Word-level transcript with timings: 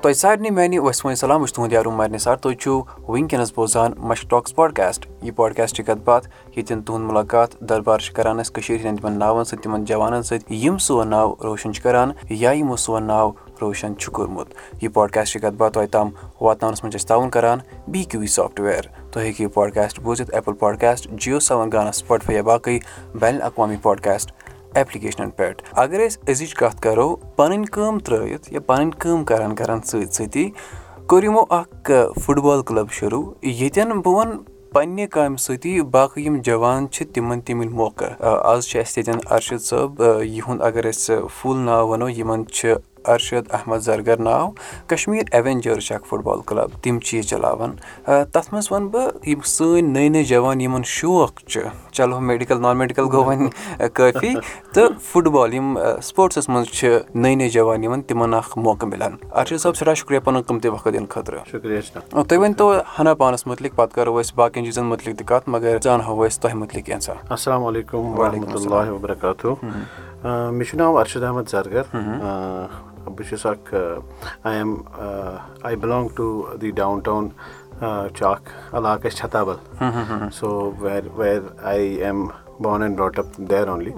تۄہہِ 0.00 0.14
سارنٕے 0.16 0.50
میانہِ 0.50 0.78
وسمٲے 0.78 1.14
سلام 1.14 1.40
بہٕ 1.40 1.46
چھُس 1.46 1.54
تُہُنٛد 1.54 1.72
یارو 1.72 1.90
مارنہِ 1.90 2.20
سار 2.20 2.36
تُہۍ 2.36 2.54
چھِو 2.60 2.82
وٕنکیٚنَس 3.08 3.52
بوزان 3.56 3.92
مش 4.08 4.20
ٹاکٕس 4.30 4.54
پاڈکاسٹ 4.54 5.06
یہِ 5.22 5.34
پاڈکاسٹ 5.36 5.76
چھِ 5.76 5.84
کَتھ 5.86 6.02
باتھ 6.04 6.28
ییٚتٮ۪ن 6.56 6.82
تُہُنٛد 6.82 7.06
مُلاقات 7.10 7.60
دربار 7.68 7.98
چھِ 7.98 8.14
کَران 8.14 8.40
أسۍ 8.40 8.52
کٔشیٖرِ 8.54 8.80
ہِنٛدٮ۪ن 8.80 8.96
تِمَن 8.96 9.18
ناوَن 9.18 9.44
سۭتۍ 9.44 9.62
تِمَن 9.62 9.84
جوانَن 9.84 10.22
سۭتۍ 10.22 10.54
یِم 10.64 10.78
سون 10.78 11.08
ناو 11.08 11.34
روشَن 11.44 11.72
چھِ 11.74 11.82
کَران 11.82 12.12
یا 12.30 12.50
یِمو 12.52 12.76
سون 12.76 13.04
ناو 13.06 13.30
روشَن 13.60 13.96
چھُ 13.98 14.12
کوٚرمُت 14.12 14.48
یہِ 14.82 14.92
پاڈکاسٹ 14.94 15.32
چھِ 15.32 15.40
کَتھ 15.42 15.54
باتھ 15.54 15.74
تۄہہِ 15.74 15.88
تام 15.90 16.10
واتناونَس 16.40 16.84
منٛز 16.84 16.92
چھِ 16.92 17.00
أسۍ 17.00 17.08
تعاوُن 17.08 17.30
کَران 17.30 17.58
بی 17.88 18.04
کیوٗ 18.04 18.20
وی 18.20 18.26
سافٹوِیَر 18.26 18.99
تُہۍ 19.12 19.22
ہیٚکِو 19.22 19.42
یہِ 19.42 19.52
پاڈکاسٹ 19.54 20.00
بوٗزِتھ 20.00 20.34
ایپٕل 20.34 20.54
پاڈکاسٹ 20.58 21.08
جِیو 21.10 21.40
سیوَن 21.40 21.72
گانا 21.72 21.92
سٕپاٹفاے 21.92 22.34
یا 22.36 22.42
باقٕے 22.42 22.78
بین 23.20 23.34
الاقوامی 23.34 23.76
پاڈکاسٹ 23.82 24.32
ایپلِکیشنَن 24.74 25.30
پؠٹھ 25.30 25.62
اگر 25.72 26.06
أسۍ 26.06 26.30
أزِچ 26.30 26.54
کَتھ 26.54 26.80
کَرو 26.82 27.16
پَنٕنۍ 27.36 27.64
کٲم 27.72 27.98
ترٛٲیِتھ 27.98 28.52
یا 28.52 28.60
پَنٕنۍ 28.66 28.90
کٲم 28.98 29.24
کَران 29.24 29.54
کَران 29.54 29.80
سۭتۍ 29.82 30.12
سۭتی 30.12 30.50
کوٚر 31.06 31.22
یِمو 31.24 31.44
اَکھ 31.50 31.90
فُٹ 32.24 32.38
بال 32.38 32.62
کٕلب 32.62 32.90
شروٗع 32.92 33.32
ییٚتٮ۪ن 33.42 34.00
بہٕ 34.00 34.14
وَنہٕ 34.14 34.38
پنٛنہِ 34.72 35.08
کامہِ 35.10 35.38
سۭتی 35.38 35.80
باقٕے 35.82 36.22
یِم 36.22 36.36
جوان 36.44 36.88
چھِ 36.90 37.06
تِمَن 37.14 37.40
تہِ 37.40 37.54
مِلۍ 37.54 37.72
موقعہٕ۔ 37.72 38.14
آز 38.20 38.66
چھِ 38.66 38.80
اَسہِ 38.80 38.98
ییٚتٮ۪ن 38.98 39.32
اَرشِد 39.34 39.60
صٲب 39.60 40.02
یِہُنٛد 40.22 40.62
اگر 40.62 40.88
أسۍ 40.90 41.26
فُل 41.36 41.56
ناو 41.56 41.88
وَنو 41.88 42.08
یِمَن 42.08 42.46
چھِ 42.46 42.74
اَرشد 43.04 43.52
احمد 43.54 43.78
زرگر 43.84 44.20
ناو 44.20 44.50
کَشمیٖر 44.88 45.24
اٮ۪وٮ۪نجٲرٕس 45.32 45.86
چھِ 45.86 45.94
اَکھ 45.94 46.06
فُٹ 46.08 46.22
بال 46.24 46.40
کٕلب 46.46 46.70
تِم 46.82 46.98
چھِ 46.98 47.16
یہِ 47.16 47.24
چَلاوان 47.24 47.74
تَتھ 48.06 48.52
منٛز 48.52 48.70
وَنہٕ 48.72 48.90
بہٕ 48.90 49.28
یِم 49.28 49.40
سٲنۍ 49.44 49.82
نٔے 49.82 50.08
نٔے 50.08 50.22
جوان 50.24 50.60
یِمَن 50.60 50.82
شوق 50.86 51.40
چھُ 51.46 51.60
چلو 51.92 52.20
میڈِکَل 52.20 52.60
نان 52.62 52.76
میڈِکَل 52.78 53.04
گوٚو 53.12 53.24
وۄنۍ 53.24 53.88
کٲفی 53.94 54.34
تہٕ 54.74 54.98
فُٹ 55.12 55.28
بال 55.34 55.54
یِم 55.54 55.78
سپوٹسَس 56.02 56.48
منٛز 56.48 56.66
چھِ 56.72 56.98
نٔے 57.14 57.34
نٔے 57.34 57.48
جوان 57.48 57.84
یِوان 57.84 58.02
تِمَن 58.02 58.34
اَکھ 58.34 58.58
موقعہٕ 58.58 58.90
مِلان 58.90 59.16
اَرشد 59.30 59.58
صٲب 59.62 59.76
سٮ۪ٹھاہ 59.76 59.94
شُکریہ 59.94 60.18
پَنُن 60.24 60.42
قۭمتی 60.42 60.68
وقت 60.68 60.88
دِنہٕ 60.92 61.08
خٲطرٕ 61.10 61.40
تُہۍ 62.28 62.38
ؤنۍتو 62.38 62.72
ہنا 62.98 63.14
پانَس 63.14 63.46
مُتعلِق 63.46 63.74
پَتہٕ 63.76 63.94
کَرو 63.94 64.20
أسۍ 64.20 64.34
باقٕیَن 64.36 64.64
چیٖزَن 64.64 64.84
مُتعلِق 64.84 65.18
تہِ 65.18 65.26
کَتھ 65.26 65.48
مگر 65.48 65.78
زانہو 65.82 66.24
أسۍ 66.26 66.40
تۄہہِ 66.42 66.54
مُتعلِق 66.56 66.86
کینٛژھا 66.86 67.14
اَسَلامُ 67.30 67.68
علیکُم 67.68 68.18
ورحمتہ 68.18 68.56
اللہ 68.58 68.90
وبرکاتہ 68.92 69.54
مےٚ 70.24 70.66
چھُ 70.68 70.76
ناو 70.78 70.98
اَرشد 70.98 71.22
احمد 71.22 71.48
زرگر 71.50 71.82
بہٕ 73.06 73.28
چھُس 73.28 73.46
اَکھ 73.46 73.74
I 74.44 74.56
am 74.56 74.74
I 75.62 75.76
belong 75.76 76.08
to 76.16 76.56
the 76.60 76.70
downtown 77.06 77.28
چھُ 78.16 78.26
اَکھ 78.26 78.50
علاقہٕ 78.76 79.06
اَسہِ 79.06 79.18
چھتابل 79.18 80.30
so 80.38 80.48
we're 80.80 81.08
we're 81.16 81.40
I 81.70 81.86
am 82.04 82.26
born 82.62 82.82
and 82.82 82.96
brought 82.96 83.18
up 83.18 83.38
there 83.50 83.68
only 83.68 83.92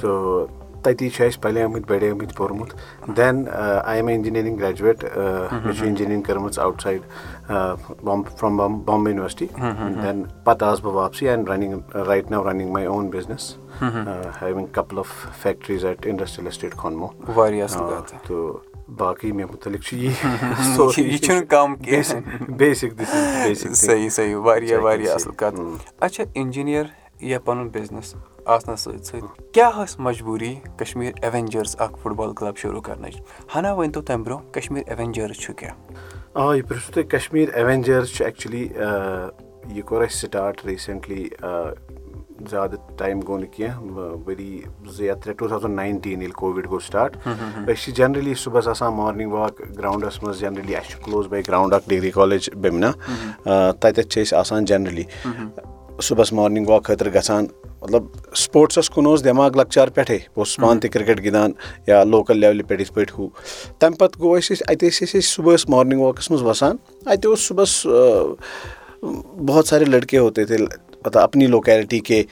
so 0.00 0.46
تٔتی 0.82 1.08
چھِ 1.10 1.26
اَسہِ 1.26 1.40
پَلیمٕتۍ 1.42 1.88
بَڑیمٕتۍ 1.88 2.36
پوٚرمُت 2.36 2.74
دٮ۪ن 3.16 3.44
I 3.84 3.96
am 3.96 4.06
a 4.06 4.14
engineering 4.14 4.58
graduate 4.60 5.04
مےٚ 5.04 5.74
چھِ 5.78 5.86
اِنجیٖنٔرِنٛگ 5.86 6.22
کٔرمٕژ 6.22 6.58
out 6.58 6.82
side 6.82 7.00
from 8.38 8.78
Bombay 8.84 9.10
university 9.10 9.46
دٮ۪ن 9.46 10.22
پَتہٕ 10.44 10.68
آس 10.68 10.80
بہٕ 10.80 10.94
واپسٕے 10.94 11.28
and 11.30 11.48
running 11.48 11.96
right 12.08 12.30
now 12.30 12.44
running 12.50 12.72
my 12.72 12.86
own 12.86 13.08
business 13.10 13.54
having 13.82 14.66
couple 14.72 14.98
of 14.98 15.12
factories 15.42 15.84
at 15.84 16.06
industrial 16.06 16.46
estate 16.46 16.74
کھۄنمو 16.76 17.06
تہٕ 18.26 18.72
باقٕے 18.98 19.32
مےٚ 19.32 19.46
مُتعلِق 19.50 19.82
چھُ 19.82 19.96
یی 19.98 20.10
صحیح 23.74 24.08
صحیح 24.08 24.36
واریاہ 24.36 24.80
واریاہ 24.80 25.14
اَصٕل 25.14 25.34
کَتھ 25.36 25.60
اچھا 26.00 26.24
اِنجیٖنر 26.34 26.86
یا 27.20 27.38
پَنُن 27.44 27.68
بِزنِس 27.72 28.14
آسنَس 28.44 28.80
سۭتۍ 28.80 29.02
سۭتۍ۔ 29.02 29.52
کیٛاہ 29.52 29.84
ٲس 29.84 29.98
مجبوٗری 29.98 30.54
کَشمیٖر 30.78 31.12
اٮ۪وٮ۪نجٲرٕس 31.22 31.76
اکھ 31.78 31.96
فُٹ 32.02 32.12
بال 32.16 32.32
کٕلب 32.34 32.56
شروٗع 32.56 32.80
کَرنٕچ؟ 32.80 33.20
ہنا 33.56 33.72
ؤنۍ 33.72 33.92
تو 33.94 34.02
تَمہِ 34.02 34.24
برونٛہہ 34.24 34.52
کَشمیٖر 34.52 34.92
اٮ۪وٮ۪نجٲرٕس 34.92 35.40
چھُ 35.40 35.54
کیٛاہ؟ 35.56 35.74
آ 36.34 36.54
یہِ 36.54 36.68
پرٕٛژھوٗ 36.68 36.92
تُہۍ 36.94 37.08
کَشمیٖر 37.10 37.54
اٮ۪وٮ۪نجٲرٕس 37.54 38.14
چھُ 38.14 38.24
ایٚکچُؤلی 38.24 38.68
یہِ 39.74 39.82
کوٚر 39.84 40.02
اَسہِ 40.02 40.18
سِٹاٹ 40.20 40.64
ریٖسنٛٹلی 40.66 41.28
زیادٕ 42.50 42.96
ٹایم 42.98 43.20
گوٚو 43.26 43.38
نہٕ 43.38 43.52
کینٛہہ 43.56 43.78
ؤری 44.26 44.62
زٕ 44.96 45.04
یا 45.04 45.14
ترٛےٚ 45.14 45.36
ٹوٗ 45.38 45.48
تھاوزَنٛڈ 45.48 45.74
ناینٹیٖن 45.74 46.20
ییٚلہِ 46.20 46.34
کووِڈ 46.36 46.66
گوٚو 46.70 46.80
سِٹاٹ 46.86 47.16
أسۍ 47.26 47.74
چھِ 47.82 47.92
جَنرٔلی 47.94 48.34
صُبحس 48.34 48.68
آسان 48.68 48.94
مارنِنٛگ 48.94 49.32
واک 49.32 49.60
گرٛاوُنٛڈَس 49.78 50.22
منٛز 50.22 50.40
جَنرٔلی 50.40 50.76
اَسہِ 50.76 50.90
چھُ 50.90 51.00
کٕلوز 51.04 51.26
باے 51.26 51.42
گرٛاوُنٛڈ 51.48 51.74
اَکھ 51.74 51.88
ڈِگری 51.88 52.10
کالیج 52.10 52.50
بیمنا 52.62 52.90
تَتٮ۪تھ 53.80 54.08
چھِ 54.08 54.22
أسۍ 54.22 54.36
آسان 54.38 54.64
جَنرٔلی 54.64 55.04
صُبحس 56.02 56.32
مارنِنٛگ 56.32 56.68
واک 56.68 56.84
خٲطرٕ 56.84 57.14
گژھان 57.14 57.46
مطلب 57.82 58.02
سپوٹسَس 58.36 58.90
کُن 58.90 59.06
اوس 59.06 59.24
دٮ۪ماغ 59.24 59.50
لۄکچار 59.56 59.88
پٮ۪ٹھَے 59.88 60.16
بہٕ 60.16 60.38
اوسُس 60.38 60.56
پانہٕ 60.56 60.80
تہِ 60.80 60.90
کِرکَٹ 60.90 61.18
گِنٛدان 61.24 61.52
یا 61.86 62.04
لوکَل 62.04 62.38
لیولہِ 62.38 62.66
پٮ۪ٹھ 62.68 62.80
یِتھ 62.80 62.92
پٲٹھۍ 62.92 63.18
ہُہ۔ 63.18 63.28
تَمہِ 63.78 63.98
پَتہٕ 63.98 64.20
گوٚو 64.20 64.36
اَسہِ 64.36 64.56
أسۍ 64.56 64.66
اَتہِ 64.68 64.88
ٲسۍ 64.88 65.06
أسۍ 65.06 65.20
أسۍ 65.20 65.28
صُبحس 65.34 65.68
مارنِنٛگ 65.68 66.00
واکَس 66.00 66.30
منٛز 66.30 66.42
وَسان۔ 66.42 66.76
اَتہِ 67.06 67.26
اوس 67.26 67.40
صُبحس 67.48 67.86
بہت 69.46 69.66
سارے 69.66 69.84
لٔڑکے 69.84 70.18
ہوتے 70.18 70.44
تھے 70.44 70.56
مطلب 71.06 71.18
اپنی 71.18 71.46
لوکیلٹی 71.46 72.00
کے 72.00 72.22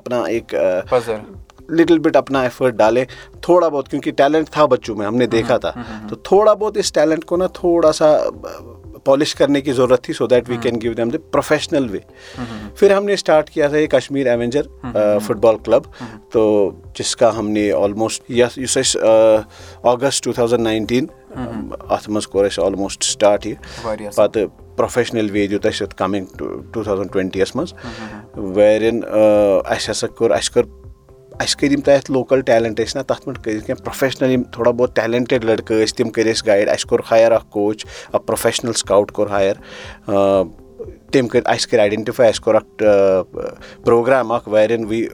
لِٹل 1.70 1.98
بِٹ 1.98 2.16
ایف 2.16 2.62
ڈالے 2.76 3.04
تھوڑا 3.42 3.68
بہت 3.68 3.88
کیوں 3.88 4.02
کہِ 4.02 4.12
ٹیلنٹ 4.16 4.50
تھاو 4.50 4.66
بچو 4.66 4.94
مےٚ 4.94 5.26
دِکھا 5.26 5.56
تھوڑا 6.24 6.54
بہت 6.54 6.76
اس 6.76 6.92
ٹیلنٹ 6.92 7.24
کُن 7.24 7.42
تھوڑا 7.54 7.92
سا 7.92 8.16
پالش 9.04 9.34
کرنہٕ 9.34 9.62
کیٚن 9.64 9.76
ضروٗرت 9.76 10.02
تہِ 10.04 10.14
so 10.14 10.26
that 10.26 10.50
we 10.50 10.56
can 10.62 10.76
give 10.82 10.92
them 10.98 11.08
the official 11.08 11.88
way 11.90 11.98
for it 12.76 13.50
کیاہ 13.50 13.68
کشمیٖر 13.90 14.26
ایوینجر 14.26 14.62
فُٹ 15.26 15.36
بال 15.36 15.56
کلب 15.64 15.82
تہٕ 16.32 16.70
جِس 16.98 17.16
کا 17.16 17.30
آلموسٹ 17.72 18.30
یس 18.30 18.58
یُس 18.58 18.96
اگسٹ 19.82 20.24
ٹو 20.24 20.32
تھاوزنڈ 20.32 20.60
ناینٹیٖن 20.60 21.06
اَتھ 21.36 22.08
منٛز 22.10 22.26
کوٚر 22.26 22.44
اَسہِ 22.44 22.64
آلموسٹ 22.64 23.04
سٹاٹ 23.04 23.46
یہِ. 23.46 23.56
پَتہٕ 24.14 24.46
پروفیشنل 24.76 25.30
وے 25.30 25.46
دیُت 25.46 25.66
اَسہِ 25.66 25.82
یَتھ 25.82 25.94
کَمِنٛگ 25.96 26.36
ٹوٗ 26.72 26.82
تھاوزنٛڈ 26.84 27.12
ٹُوَنٹیَس 27.12 27.54
منٛز. 27.56 27.74
ویرِن 28.56 29.00
اَسہِ 29.04 29.90
ہسا 29.90 30.06
کوٚر 30.06 30.30
اَسہِ 30.30 30.52
کٔر 30.54 30.64
اَسہِ 31.40 31.58
کٔرۍ 31.58 31.72
یِم 31.72 31.80
تَتھ 31.80 32.10
لوکَل 32.10 32.40
ٹیلنٹ 32.40 32.80
ٲسۍ 32.80 32.96
نا 32.96 33.02
تَتھ 33.02 33.24
پٮ۪ٹھ 33.24 33.40
کٔرِتھ 33.42 33.66
کینٛہہ 33.66 33.84
پروفیشنَل 33.84 34.30
یِم 34.30 34.42
تھوڑا 34.52 34.70
بہت 34.70 34.96
ٹیلنٹِڈ 34.96 35.44
لٔڑکہٕ 35.44 35.84
ٲسۍ 35.84 35.96
تِم 35.96 36.10
کٔرۍ 36.10 36.30
اَسہِ 36.30 36.46
گایڈ 36.46 36.68
اَسہِ 36.68 36.88
کوٚر 36.88 37.00
ہایَر 37.10 37.32
اَکھ 37.32 37.50
کوچ 37.50 37.84
اَکھ 38.12 38.26
پروفیشنَل 38.26 38.72
سکاوُٹ 38.72 39.12
کوٚر 39.12 39.30
ہایَر 39.30 39.56
تٔمۍ 41.12 41.28
کٔرۍ 41.28 41.42
اَسہِ 41.46 41.70
کٔرۍ 41.70 41.80
آیڈٮ۪نٹِفاے 41.80 42.28
اَسہِ 42.28 42.42
کوٚر 42.44 42.54
اَکھ 42.54 42.82
پرٛوگرام 43.84 44.32
اَکھ 44.32 44.48
وی 44.48 45.06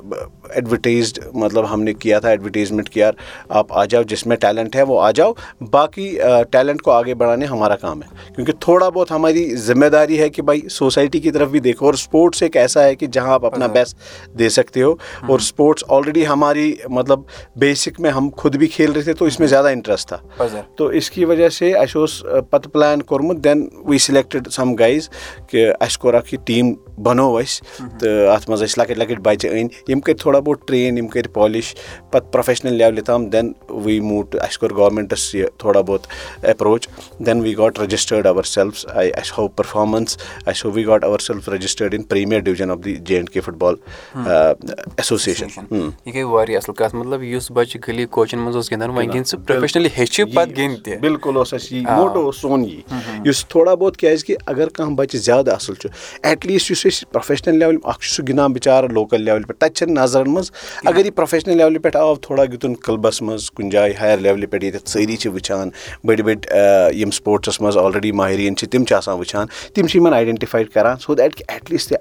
ایڈوَٹایزڈ 0.50 1.18
مطلب 1.34 1.72
ہم 1.72 1.82
نے 1.82 1.92
کیا 1.94 2.18
تھا 2.18 2.28
ایڈوَٹیزمٮ۪نٛٹ 2.28 2.88
کہِ 2.90 3.00
یار 3.00 3.12
آپ 3.58 3.72
آ 3.72 3.84
جاؤ 3.84 4.02
جِس 4.02 4.26
میں 4.26 4.36
ٹیلنٹ 4.36 4.76
ہے 4.76 4.82
وہ 4.82 5.00
آ 5.02 5.10
جاؤ 5.10 5.32
باقٕے 5.70 6.42
ٹیلنٹ 6.50 6.82
کو 6.82 6.90
آگے 6.90 7.14
بڑھانے 7.14 7.46
ہمارا 7.46 7.76
کام 7.76 8.02
ہے 8.02 8.32
کیونکہ 8.34 8.52
تھوڑا 8.60 8.88
بہت 8.88 9.10
ہماری 9.10 9.44
ذمہ 9.56 9.86
داری 9.86 10.20
ہے 10.20 10.28
کہ 10.28 10.42
بھائی 10.42 10.68
سوسائٹی 10.70 11.20
کی 11.20 11.30
طرف 11.30 11.48
بھی 11.48 11.60
دیکھو 11.60 11.86
اور 11.86 11.94
اسپورٹس 11.94 12.42
ایک 12.42 12.56
ایسا 12.56 12.84
ہے 12.84 12.94
کہ 12.94 13.06
جہاں 13.06 13.32
آپ 13.32 13.44
اپنا 13.46 13.66
بیسٹ 13.66 13.96
دے 14.38 14.48
سکتے 14.48 14.82
ہو 14.82 14.92
اور 15.28 15.38
اسپورٹس 15.38 15.84
آلریڈی 15.88 16.26
ہماری 16.26 16.74
مطلب 16.90 17.20
بیسک 17.56 18.00
میں 18.00 18.10
ہم 18.10 18.28
خود 18.36 18.56
بھی 18.56 18.66
کھیل 18.66 18.92
رہے 18.92 19.02
تھے 19.02 19.12
تو 19.12 19.24
اس 19.24 19.38
میں 19.40 19.48
زیادہ 19.48 19.68
انٹرسٹ 19.68 20.08
تھا 20.08 20.46
تو 20.76 20.86
اس 20.98 21.10
کی 21.10 21.24
وجہ 21.24 21.48
سے 21.48 21.72
اَسہِ 21.74 21.98
اوس 21.98 22.22
پَتہٕ 22.50 22.72
پٕلین 22.72 23.02
کوٚرمُت 23.02 23.44
دٮ۪ن 23.44 23.66
وی 23.84 23.98
سِلیکٹِڈ 23.98 24.48
سَم 24.52 24.74
گایز 24.74 25.08
کہِ 25.50 25.70
اَسہِ 25.88 26.00
کوٚر 26.00 26.14
اَکھ 26.14 26.34
یہِ 26.34 26.44
ٹیٖم 26.46 26.72
بَنوو 27.02 27.36
اَسہِ 27.38 27.88
تہٕ 28.00 28.28
اَتھ 28.34 28.48
منٛز 28.50 28.62
ٲسۍ 28.62 28.78
لۄکٕٹۍ 28.78 28.98
لۄکٕٹۍ 28.98 29.22
بَچہِ 29.22 29.50
أنۍ 29.50 29.68
یِم 29.88 30.00
کٔرۍ 30.00 30.18
تھوڑا 30.20 30.38
بہت 30.38 30.66
ٹرٛین 30.68 30.98
یِم 30.98 31.08
کٔرۍ 31.08 31.32
پالِش 31.32 31.74
پَتہٕ 32.10 32.32
پرٛوفیشنَل 32.32 32.74
لیولہِ 32.74 33.04
تام 33.06 33.28
دٮ۪ن 33.30 33.52
وی 33.84 33.98
موٗ 34.00 34.22
ٹُہ 34.30 34.40
اَسہِ 34.42 34.58
کوٚر 34.60 34.74
گورمٮ۪نٛٹَس 34.76 35.34
یہِ 35.34 35.46
تھوڑا 35.58 35.80
بہت 35.80 36.06
approach 36.42 36.88
then 37.18 37.40
we 37.40 37.56
got 37.58 37.78
registered 37.80 38.26
our 38.26 38.42
selves 38.42 38.86
I 38.94 39.10
اَسہِ 39.16 39.38
ہوو 39.38 39.48
پٔرفارمَنس 39.48 40.16
اَسہِ 40.46 40.64
ہوو 40.64 40.72
we 40.74 40.86
got 40.86 41.04
our 41.04 41.18
self 41.26 41.48
registered 41.48 41.94
in 41.94 42.02
premier 42.12 42.40
division 42.48 42.70
of 42.70 42.78
the 42.84 42.94
J 43.06 43.14
and 43.16 43.30
K 43.30 43.40
football 43.58 43.74
association 44.16 45.48
یہِ 45.70 46.14
گٔے 46.14 46.22
واریاہ 46.22 46.58
اَصٕل 46.58 46.74
کَتھ 46.78 46.94
مطلب 46.94 47.22
یُس 47.22 47.50
بَچہِ 47.50 47.80
گٔلی 47.88 48.06
کوچَن 48.06 48.38
منٛز 48.38 48.56
اوس 48.56 48.70
گِنٛدان 48.70 48.90
وۄنۍ 48.90 49.12
گِنٛد 49.12 49.26
سُہ 49.26 49.36
پروفیشنٔلی 49.46 49.88
ہیٚچھِ 49.96 50.24
پَتہٕ 50.34 50.56
گِنٛدِ 50.56 50.82
تہِ 50.84 50.98
بِلکُل 51.00 51.36
اوس 51.36 51.54
اَسہِ 51.54 51.76
یی 51.76 51.84
موٹو 51.84 52.24
اوس 52.26 52.40
سون 52.40 52.64
یی 52.64 52.80
یُس 53.24 53.44
تھوڑا 53.48 53.74
بہت 53.74 53.96
کیازِ 53.96 54.24
کہِ 54.24 54.36
اَگر 54.46 54.68
کانٛہہ 54.68 54.94
بَچہِ 54.94 55.20
زیادٕ 55.20 55.54
اَصٕل 55.54 55.74
چھُ۔ 55.80 55.90
ایٹلیٖسٹ 56.22 56.70
یُس 56.70 56.86
أسۍ 56.86 57.10
پروفیشنل 57.12 57.58
لیولہِ 57.58 57.78
اکھ 57.84 58.00
چھُ 58.00 58.14
سُہ 58.14 58.22
گِنٛدان 58.28 58.52
بِچارٕ 58.52 58.88
لوکل 58.88 59.22
لیولہِ 59.22 59.46
پٮ۪ٹھ۔ 59.46 59.58
تَتہِ 59.58 59.72
چھنہٕ 59.72 60.02
نظرن 60.02 60.30
منٛز۔ 60.30 60.50
اگر 60.84 61.04
یہِ 61.04 61.14
پروفیشنل 61.14 61.56
لیولہِ 61.56 61.82
پٮ۪ٹھ 61.82 61.96
آو 61.96 62.14
تھوڑا 62.14 62.44
گِنٛدُن 62.44 62.74
کٕلبس 62.74 63.22
منٛز 63.22 63.50
کُنہِ 63.50 63.72
جایہِ 63.72 63.94
ہایر 64.00 64.18
لیولہِ 64.18 64.50
پٮ۪ٹھ 64.50 64.64
ییٚتٮ۪تھ 64.64 64.90
سٲری 64.90 65.16
چھِ 65.16 65.30
وٕچھان 65.32 65.70
بٔڑۍ 66.04 66.22
بٔڑۍ 66.24 66.92
یِم 66.94 67.10
سپوٹسس 67.10 67.60
منٛز 67.60 67.76
آلریڈی 67.76 68.12
ماہریٖن 68.12 68.56
چھِ 68.56 68.68
تِم 68.68 68.84
چھِ 68.84 68.94
آسان 68.96 69.18
وٕچھان۔ 69.18 69.46
تِم 69.74 69.86
چھِ 69.86 69.96
یِمن 69.96 70.12
آیڈنٹِفاے 70.14 70.64
کران 70.64 70.96
سو 70.96 71.14
دیٹ 71.14 71.34
کہِ 71.34 71.44
ایٹلیٖسٹ 71.48 71.92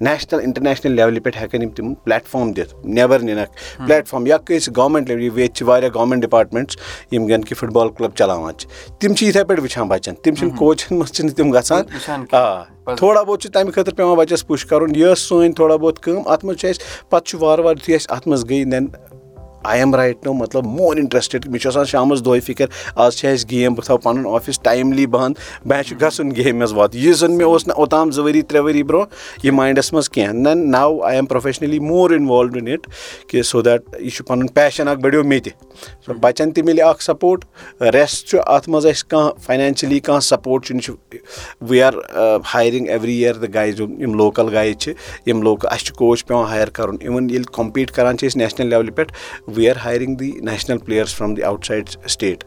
نیشنل 0.00 0.40
اِنٹرنیشنل 0.40 0.92
لیولہِ 0.92 1.22
پٮ۪ٹھ 1.22 1.38
ہٮ۪کن 1.42 1.62
یِم 1.62 1.70
تِم 1.76 1.94
پلیٹ 1.94 2.26
فارم 2.26 2.52
دِتھ۔ 2.52 2.74
نٮ۪بر 2.84 3.18
نِنکھ 3.18 3.52
پلیٹ 3.86 4.08
فارم 4.08 4.26
یا 4.26 4.36
کٲنٛسہِ 4.36 4.76
گورمینٹ 4.76 5.08
لیولہِ 5.08 5.24
ییٚتہِ 5.24 5.56
چھِ 5.56 5.66
واریاہ 5.66 5.90
گورمینٹ 5.94 6.22
ڈِپاٹمنٹٕس 6.22 6.76
یِم 7.12 7.28
زَن 7.28 7.44
کہِ 7.44 7.56
فُٹ 7.58 7.68
بال 7.68 7.88
کٕلب 7.88 8.14
چلاوان 8.14 8.54
چھِ۔ 8.58 8.68
تِم 9.00 9.14
چھِ 9.14 9.26
یِتھٕے 9.26 9.44
پٲٹھۍ 9.44 9.62
وٕچھان 9.62 9.88
بَچن۔ 9.88 10.14
تِم 10.14 10.34
چھِنہٕ 10.34 10.56
کوچن 10.56 10.96
منٛز 10.96 11.12
چھِنہٕ 11.12 11.34
تِم 11.34 11.52
گژھان۔ 11.54 12.24
آ 12.32 12.62
تھوڑا 12.96 13.22
بہت 13.22 13.42
چھُ 13.42 13.50
تَمہِ 13.52 13.72
خٲطرٕ 13.74 13.96
پیٚوان 13.96 14.16
بَچس 14.16 14.46
پُش 14.46 14.64
کَرُن 14.66 14.94
یہِ 14.96 15.12
ٲس 15.12 15.28
سٲنۍ 15.28 15.52
تھوڑا 15.56 15.76
بہت 15.76 16.02
کٲم 16.02 16.22
اَتھ 16.26 16.44
منٛز 16.44 16.60
چھُ 16.60 16.68
اَسہِ 16.68 16.82
پَتہٕ 17.10 17.26
چھُ 17.26 17.42
وارٕ 17.42 17.64
وارٕ 17.64 17.76
یِتھُے 17.78 17.96
أسۍ 17.96 18.06
اَتھ 18.14 18.28
منٛز 18.28 18.44
دٮ۪ن 18.70 18.86
آی 19.64 19.78
ایم 19.78 19.94
رایٹ 19.94 20.26
نو 20.26 20.32
مطلب 20.32 20.66
مور 20.66 20.96
اِنٹرسٹِڈ 20.96 21.46
مےٚ 21.46 21.60
چھُ 21.60 21.68
آسان 21.68 21.84
شامَس 21.84 22.24
دۄہے 22.24 22.40
فِکِر 22.40 22.66
آز 22.96 23.16
چھِ 23.16 23.32
اَسہِ 23.32 23.50
گیم 23.50 23.74
بہٕ 23.74 23.84
تھاوٕ 23.84 24.00
پَنُن 24.02 24.26
آفِس 24.26 24.60
ٹایملی 24.60 25.06
بنٛد۔ 25.06 25.32
مےٚ 25.64 25.82
چھُ 25.82 25.96
گژھُن 26.02 26.30
گیمہِ 26.36 26.52
منٛز 26.52 26.72
واتُن۔ 26.72 26.98
یہِ 26.98 27.14
زَن 27.14 27.36
مےٚ 27.36 27.46
اوس 27.46 27.66
نہٕ 27.66 27.76
اوٚتام 27.76 28.10
زٕ 28.10 28.24
ؤری 28.24 28.42
ترٛےٚ 28.42 28.64
ؤری 28.64 28.82
برونٛہہ 28.82 29.46
یہِ 29.46 29.52
ماینڈَس 29.52 29.92
منٛز 29.92 30.10
کینٛہہ۔ 30.10 30.32
Then 30.32 30.70
now 30.70 31.02
I 31.02 31.14
am 31.14 31.26
professionally 31.26 31.78
more 31.78 32.10
involved 32.10 32.56
in 32.56 32.68
it 32.68 32.86
کہِ 33.28 33.44
سو 33.44 33.62
دیٹ 33.62 33.82
یہِ 33.98 34.12
چھُ 34.12 34.24
پَنُن 34.26 34.46
پیشَن 34.46 34.88
اکھ 34.88 35.00
بَڑیو 35.00 35.24
مےٚ 35.24 35.40
تہِ۔ 35.44 35.52
بَچَن 36.20 36.50
تہِ 36.50 36.64
مِلہِ 36.64 36.80
اکھ 36.82 37.02
سپوٹ 37.02 37.44
ریسٹ 37.80 38.28
چھُ 38.28 38.38
اَتھ 38.46 38.68
منٛز 38.68 38.86
اَسہِ 38.86 39.08
کانٛہہ 39.08 39.30
فاینانشٔلی 39.46 40.00
کانٛہہ 40.00 40.20
سپوٹ 40.20 40.66
چھُنہٕ 40.66 40.82
چھُ 40.82 41.16
we 41.60 41.82
are 41.82 41.92
hiring 42.54 42.88
every 42.88 43.22
year 43.22 43.32
the 43.32 43.46
guys 43.54 43.80
یِم 43.80 44.14
لوکَل 44.14 44.48
گایز 44.52 44.76
چھِ۔ 44.76 44.92
یِم 45.26 45.42
لوکَل 45.42 45.68
اَسہِ 45.70 45.86
چھُ 45.86 45.94
کوچ 45.94 46.26
پیٚوان 46.26 46.46
ہایر 46.46 46.68
کَرُن۔ 46.68 46.96
اِوٕن 47.00 47.30
ییٚلہِ 47.30 47.46
کَمپیٖٹ 47.46 47.90
کران 47.90 48.18
چھِ 48.18 48.28
أسۍ 48.28 48.36
نیشنَل 48.36 48.66
لیولہِ 48.66 48.94
پٮ۪ٹھ 48.94 49.12
we 49.56 49.68
are 49.70 49.76
hiring 49.84 50.14
the 50.16 50.30
national 50.42 50.78
players 50.78 51.14
from 51.14 51.34
the 51.34 51.42
outside 51.66 51.90
state 52.10 52.44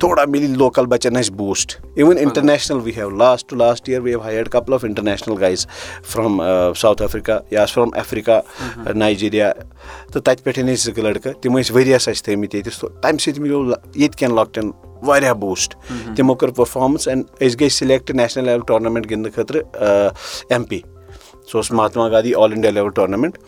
تھوڑا 0.00 0.24
مِلہِ 0.28 0.56
لوکَل 0.56 0.86
بَچَن 0.86 1.16
اَسہِ 1.16 1.34
boost 1.36 1.76
even 1.96 2.18
international 2.18 2.80
we 2.84 2.92
have 2.96 3.10
last 3.10 3.48
to 3.48 3.56
last 3.56 3.88
year 3.88 4.00
we 4.00 4.10
have 4.10 4.20
hired 4.22 4.48
couple 4.48 4.74
of 4.74 4.84
international 4.84 5.36
guys 5.40 5.66
from 6.12 6.40
South 6.80 7.02
Africa 7.02 7.38
یا 7.50 7.64
from 7.64 7.90
Africa 7.94 8.40
Nigeria 8.94 9.52
تہٕ 9.52 10.20
تَتہِ 10.22 10.44
پٮ۪ٹھ 10.44 10.58
أنۍ 10.58 10.72
اَسہِ 10.72 10.92
زٕ 10.94 11.02
لٔڑکہٕ 11.02 11.40
تِم 11.42 11.58
ٲسۍ 11.58 11.74
ؤریَس 11.74 12.08
اَسہِ 12.08 12.24
تھٲمٕتۍ 12.24 12.54
ییٚتہِ 12.54 13.00
تَمہِ 13.02 13.20
سۭتۍ 13.20 13.40
مِلیو 13.40 13.64
ییٚتہِ 13.94 14.18
کٮ۪ن 14.18 14.34
لۄکٹٮ۪ن 14.34 14.70
واریاہ 15.06 15.34
بوٗسٹ 15.34 15.74
تِمو 16.16 16.34
کٔر 16.34 16.50
پٔرفارمینٕس 16.56 17.08
اینڈ 17.08 17.24
أسۍ 17.40 17.60
گٔے 17.60 17.68
سِلیکٹ 17.68 18.10
نیشنَل 18.10 18.44
لیول 18.44 18.60
ٹورنامینٹ 18.66 19.10
گِنٛدنہٕ 19.10 19.34
خٲطرٕ 19.34 19.62
ایم 20.50 20.64
پی 20.64 20.80
سُہ 21.52 21.58
اوس 21.58 21.70
Mahatma 21.70 22.08
Gandhi 22.08 22.34
All 22.34 22.52
India 22.52 22.70
level 22.70 22.90
tournament 22.94 23.38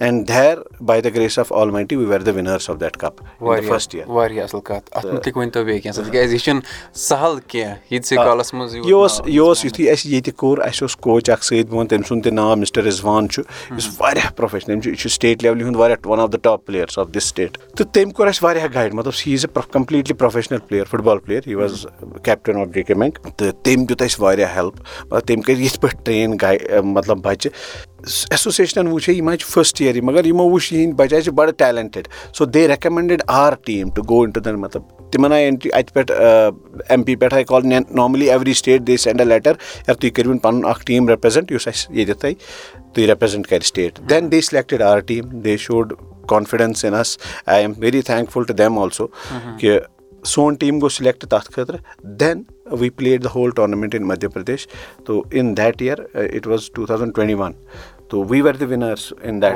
and 0.00 0.26
there 0.28 0.58
by 0.86 1.00
the 1.00 1.14
grace 1.14 1.38
of 1.38 1.52
almighty 1.70 1.96
we 1.96 2.04
were 2.04 2.20
the 2.26 2.36
winners 2.36 2.70
of 2.70 2.80
that 2.80 2.96
cup 2.96 3.20
first 3.68 3.94
year 3.94 4.08
واریاہ 4.08 4.44
اَصٕل 4.44 4.60
کَتھ 4.64 4.90
اَتھ 4.92 5.06
مُتعلِق 5.06 5.36
ؤنۍ 5.36 5.50
تو 5.52 5.64
بیٚیہِ 5.64 5.82
کینٛہہ 5.82 6.04
تِکیازِ 6.04 6.32
یہِ 6.32 6.40
چھُنہٕ 6.40 6.62
سَہل 7.08 7.38
کینٛہہ 7.48 7.74
ییٖتسٕے 7.90 8.16
کالَس 8.16 8.52
منٛز 8.54 8.74
یہِ 8.76 8.92
اوس 8.92 9.20
یہِ 9.26 9.38
اوس 9.40 9.64
یِتھُے 9.64 9.90
اَسہِ 9.90 10.12
ییٚتہِ 10.12 10.34
کوٚر 10.36 10.58
اَسہِ 10.66 10.82
اوس 10.82 10.96
کوچ 10.96 11.30
اکھ 11.30 11.44
سۭتۍ 11.44 11.64
بہٕ 11.68 11.76
وَنہٕ 11.78 11.88
تٔمۍ 11.88 12.08
سُنٛد 12.08 12.24
تہِ 12.24 12.32
ناو 12.32 12.56
مِسٹر 12.56 12.82
رِضوان 12.84 13.28
چھُ 13.28 13.42
یُس 13.76 13.88
واریاہ 13.98 14.30
پروفیشنل 14.36 14.78
یہِ 14.84 14.96
چھُ 14.96 15.10
سِٹیٹ 15.10 15.42
لیولہِ 15.42 15.62
ہُنٛد 15.62 15.76
واریاہ 15.76 16.08
one 16.08 16.20
of 16.20 16.32
the 16.32 16.42
top 16.42 16.66
players 16.66 16.98
of 16.98 17.14
this 17.14 17.24
state 17.28 17.58
تہٕ 17.58 17.86
تٔمۍ 17.92 18.12
کوٚر 18.12 18.28
اَسہِ 18.28 18.44
واریاہ 18.44 18.66
گایڈ 18.74 18.94
مطلب 18.94 19.12
he 19.26 19.32
is 19.32 19.44
a 19.44 19.60
completely 19.72 20.14
professional 20.14 20.58
player 20.58 20.84
football 21.00 21.18
player 21.18 21.40
he 21.46 21.54
was 21.54 21.86
captain 22.22 22.60
of 22.60 22.68
D 22.74 22.82
K 22.82 22.94
bank 22.94 23.18
تہٕ 23.36 23.52
تٔمۍ 23.62 23.86
دیُت 23.88 24.02
اَسہِ 24.02 24.22
واریاہ 24.22 24.54
ہیٚلٕپ 24.54 25.18
تٔمۍ 25.26 25.42
کٔرۍ 25.46 25.60
یِتھ 25.60 25.80
پٲٹھۍ 25.80 26.04
ٹرٛین 26.04 26.36
گاے 26.42 26.80
مطلب 26.84 27.18
بَچہِ 27.24 27.51
ایسوسیشنَن 28.30 28.86
وٕچھ 28.86 29.08
ہے 29.08 29.14
یِم 29.14 29.28
حظ 29.28 29.38
چھِ 29.38 29.50
فٔسٹ 29.50 29.80
یِیَر 29.80 30.00
مگر 30.02 30.24
یِمو 30.24 30.48
وٕچھ 30.50 30.72
یِہِنٛدۍ 30.72 30.96
بَچہِ 30.96 31.18
حظ 31.18 31.24
چھِ 31.24 31.32
بَڑٕ 31.32 31.52
talented 31.58 32.08
so 32.36 32.44
they 32.44 32.66
recommended 32.68 33.22
our 33.26 33.52
team 33.64 33.90
to 33.94 34.02
go 34.08 34.20
in 34.22 34.30
to 34.30 34.40
then 34.40 34.60
مطلب 34.60 34.82
تِمن 35.12 35.32
آیہِ 35.32 35.46
اٮ۪نٹری 35.46 35.70
اَتہِ 35.74 35.94
پٮ۪ٹھ 35.94 36.12
ایم 36.88 37.02
پی 37.02 37.16
پٮ۪ٹھ 37.16 37.34
آیہِ 37.34 37.46
call 37.46 37.66
normally 37.68 38.30
every 38.30 38.54
state 38.54 38.86
they 38.86 38.96
send 38.96 39.20
a 39.20 39.26
letter 39.26 39.52
یا 39.88 39.94
تُہۍ 39.94 40.10
کٔرِو 40.14 40.38
پَنُن 40.42 40.64
اکھ 40.68 40.84
ٹیٖم 40.86 41.08
رِپریزنٹ 41.08 41.52
یُس 41.52 41.68
اَسہِ 41.68 41.96
ییٚتہِ 41.96 42.20
تۄہہِ 42.20 42.34
تُہۍ 42.94 43.06
رِپریزنٹ 43.10 43.46
کَرِ 43.46 43.62
state 43.64 43.98
then 44.10 44.30
they 44.32 44.40
selected 44.40 44.82
our 44.82 44.98
team 45.08 45.40
they 45.40 45.56
showed 45.56 45.92
confidence 46.28 46.84
in 46.84 46.94
us 46.94 47.16
I 47.46 47.60
am 47.60 47.72
very 47.78 48.02
thankful 48.02 48.44
to 48.44 48.54
them 48.54 48.78
also 48.78 49.06
کہِ 49.60 49.78
سون 50.26 50.54
ٹیٖم 50.54 50.78
گوٚو 50.78 50.88
سِلیکٹ 50.88 51.24
تَتھ 51.30 51.50
خٲطرٕ. 51.50 51.78
Then 52.20 52.42
we 52.80 52.90
played 52.90 53.24
the 53.24 53.26
whole 53.34 53.50
tournament 53.50 53.94
in 53.94 54.06
Madhya 54.08 54.28
Pradesh 54.28 54.66
To 55.06 55.22
in 55.30 55.56
that 55.56 55.82
year 55.82 55.98
it 56.14 56.46
was 56.46 56.70
two 56.70 56.86
thousand 56.86 57.14
twenty 57.14 57.34
one 57.34 57.52
To 58.12 58.22
we 58.28 58.40
were 58.42 58.54
the 58.54 58.64
وِنٲرٕس 58.68 59.12
in 59.24 59.40
that 59.42 59.54